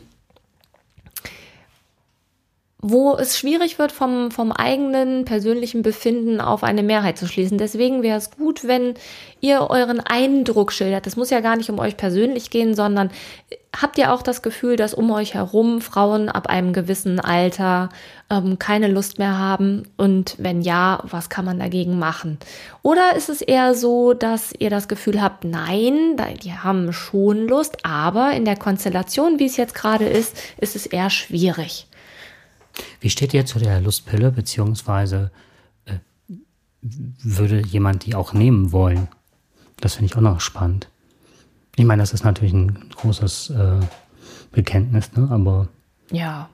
wo 2.84 3.14
es 3.16 3.38
schwierig 3.38 3.78
wird, 3.78 3.92
vom, 3.92 4.32
vom 4.32 4.50
eigenen 4.50 5.24
persönlichen 5.24 5.82
Befinden 5.82 6.40
auf 6.40 6.64
eine 6.64 6.82
Mehrheit 6.82 7.16
zu 7.16 7.28
schließen. 7.28 7.56
Deswegen 7.56 8.02
wäre 8.02 8.18
es 8.18 8.32
gut, 8.32 8.66
wenn 8.66 8.94
ihr 9.40 9.70
euren 9.70 10.00
Eindruck 10.00 10.72
schildert. 10.72 11.06
Das 11.06 11.14
muss 11.14 11.30
ja 11.30 11.38
gar 11.38 11.54
nicht 11.54 11.70
um 11.70 11.78
euch 11.78 11.96
persönlich 11.96 12.50
gehen, 12.50 12.74
sondern 12.74 13.10
habt 13.80 13.98
ihr 13.98 14.12
auch 14.12 14.20
das 14.20 14.42
Gefühl, 14.42 14.74
dass 14.74 14.94
um 14.94 15.12
euch 15.12 15.34
herum 15.34 15.80
Frauen 15.80 16.28
ab 16.28 16.48
einem 16.48 16.72
gewissen 16.72 17.20
Alter 17.20 17.88
ähm, 18.28 18.58
keine 18.58 18.88
Lust 18.88 19.20
mehr 19.20 19.38
haben? 19.38 19.84
Und 19.96 20.34
wenn 20.38 20.60
ja, 20.60 21.04
was 21.04 21.30
kann 21.30 21.44
man 21.44 21.60
dagegen 21.60 22.00
machen? 22.00 22.38
Oder 22.82 23.14
ist 23.14 23.28
es 23.28 23.42
eher 23.42 23.74
so, 23.74 24.12
dass 24.12 24.52
ihr 24.58 24.70
das 24.70 24.88
Gefühl 24.88 25.22
habt, 25.22 25.44
nein, 25.44 26.16
die 26.42 26.52
haben 26.52 26.92
schon 26.92 27.46
Lust, 27.46 27.76
aber 27.84 28.32
in 28.32 28.44
der 28.44 28.56
Konstellation, 28.56 29.38
wie 29.38 29.46
es 29.46 29.56
jetzt 29.56 29.76
gerade 29.76 30.06
ist, 30.06 30.36
ist 30.58 30.74
es 30.74 30.86
eher 30.86 31.10
schwierig. 31.10 31.86
Wie 33.00 33.10
steht 33.10 33.34
ihr 33.34 33.44
zu 33.46 33.58
der 33.58 33.80
Lustpille, 33.80 34.30
beziehungsweise 34.32 35.30
äh, 35.84 35.98
würde 36.80 37.60
jemand 37.60 38.06
die 38.06 38.14
auch 38.14 38.32
nehmen 38.32 38.72
wollen? 38.72 39.08
Das 39.80 39.94
finde 39.94 40.06
ich 40.06 40.16
auch 40.16 40.20
noch 40.20 40.40
spannend. 40.40 40.88
Ich 41.76 41.84
meine, 41.84 42.02
das 42.02 42.12
ist 42.12 42.24
natürlich 42.24 42.52
ein 42.52 42.90
großes 42.96 43.50
äh, 43.50 43.80
Bekenntnis, 44.52 45.12
ne? 45.14 45.28
aber 45.30 45.68
Ja. 46.10 46.48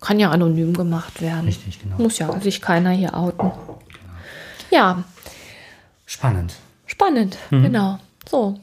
Kann 0.00 0.18
ja 0.20 0.30
anonym 0.30 0.74
gemacht 0.74 1.20
werden. 1.22 1.46
richtig, 1.46 1.80
genau. 1.80 1.96
Muss 1.98 2.18
ja 2.18 2.38
sich 2.40 2.60
keiner 2.60 2.90
hier 2.90 3.14
outen. 3.16 3.50
Ja, 4.70 5.02
Spannend. 6.04 6.54
spannend, 6.86 7.38
genau. 7.50 7.98
So. 8.28 8.58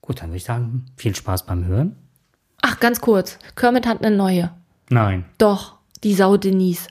Gut, 0.00 0.20
dann 0.20 0.28
würde 0.30 0.36
ich 0.38 0.44
sagen, 0.44 0.86
viel 0.96 1.14
Spaß 1.14 1.46
beim 1.46 1.64
Hören. 1.64 1.96
Ach, 2.78 2.80
ganz 2.80 3.00
kurz. 3.00 3.38
Kermit 3.56 3.86
hat 3.86 4.04
eine 4.04 4.16
neue. 4.16 4.50
Nein, 4.88 5.24
Doch, 5.38 5.74
die 6.04 6.14
Sau 6.14 6.36
Denise. 6.36 6.86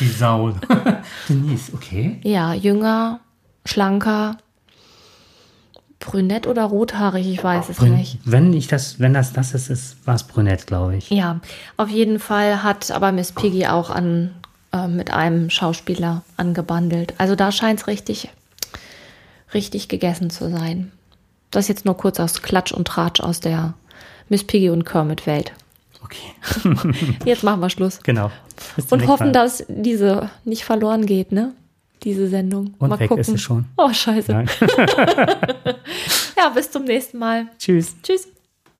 die 0.00 0.08
Sau. 0.08 0.52
Denise, 1.28 1.72
okay. 1.72 2.20
Ja, 2.24 2.52
jünger, 2.52 3.20
schlanker, 3.64 4.36
Brünett 6.00 6.46
oder 6.46 6.64
rothaarig, 6.64 7.26
ich 7.26 7.42
weiß 7.42 7.70
es 7.70 7.78
Brün- 7.78 7.96
nicht. 7.96 8.18
Wenn 8.24 8.52
ich 8.52 8.66
das, 8.66 9.00
wenn 9.00 9.14
das 9.14 9.32
das 9.32 9.54
ist, 9.54 9.70
ist 9.70 10.06
war 10.06 10.16
es 10.16 10.24
brünett, 10.24 10.66
glaube 10.66 10.96
ich. 10.96 11.08
Ja, 11.08 11.40
auf 11.78 11.88
jeden 11.88 12.18
Fall 12.18 12.62
hat 12.62 12.90
aber 12.90 13.10
Miss 13.12 13.32
Piggy 13.32 13.66
auch 13.68 13.88
an, 13.88 14.34
äh, 14.72 14.86
mit 14.86 15.10
einem 15.12 15.48
Schauspieler 15.48 16.22
angebandelt. 16.36 17.14
Also 17.16 17.36
da 17.36 17.52
scheint 17.52 17.80
es 17.80 17.86
richtig, 17.86 18.28
richtig 19.54 19.88
gegessen 19.88 20.28
zu 20.28 20.50
sein. 20.50 20.92
Das 21.50 21.68
jetzt 21.68 21.86
nur 21.86 21.96
kurz 21.96 22.20
aus 22.20 22.42
Klatsch 22.42 22.72
und 22.72 22.86
Tratsch 22.88 23.20
aus 23.20 23.40
der 23.40 23.72
Miss 24.28 24.44
Piggy 24.44 24.70
und 24.70 24.84
Kermit 24.84 25.26
Welt. 25.26 25.52
Okay, 26.02 26.68
Jetzt 27.24 27.42
machen 27.44 27.60
wir 27.60 27.70
Schluss. 27.70 28.00
genau. 28.02 28.30
Und 28.90 29.06
hoffen, 29.06 29.28
Mal. 29.28 29.32
dass 29.32 29.64
diese 29.68 30.30
nicht 30.44 30.64
verloren 30.64 31.06
geht, 31.06 31.32
ne? 31.32 31.52
Diese 32.02 32.28
Sendung. 32.28 32.74
Und 32.78 32.90
Mal 32.90 32.98
weg 33.00 33.08
gucken. 33.08 33.22
ist 33.22 33.28
sie 33.30 33.38
schon. 33.38 33.64
Oh, 33.76 33.92
scheiße. 33.92 34.44
Ja, 36.36 36.48
bis 36.50 36.70
zum 36.70 36.84
nächsten 36.84 37.18
Mal. 37.18 37.46
Tschüss. 37.58 37.94
Tschüss. 38.02 38.28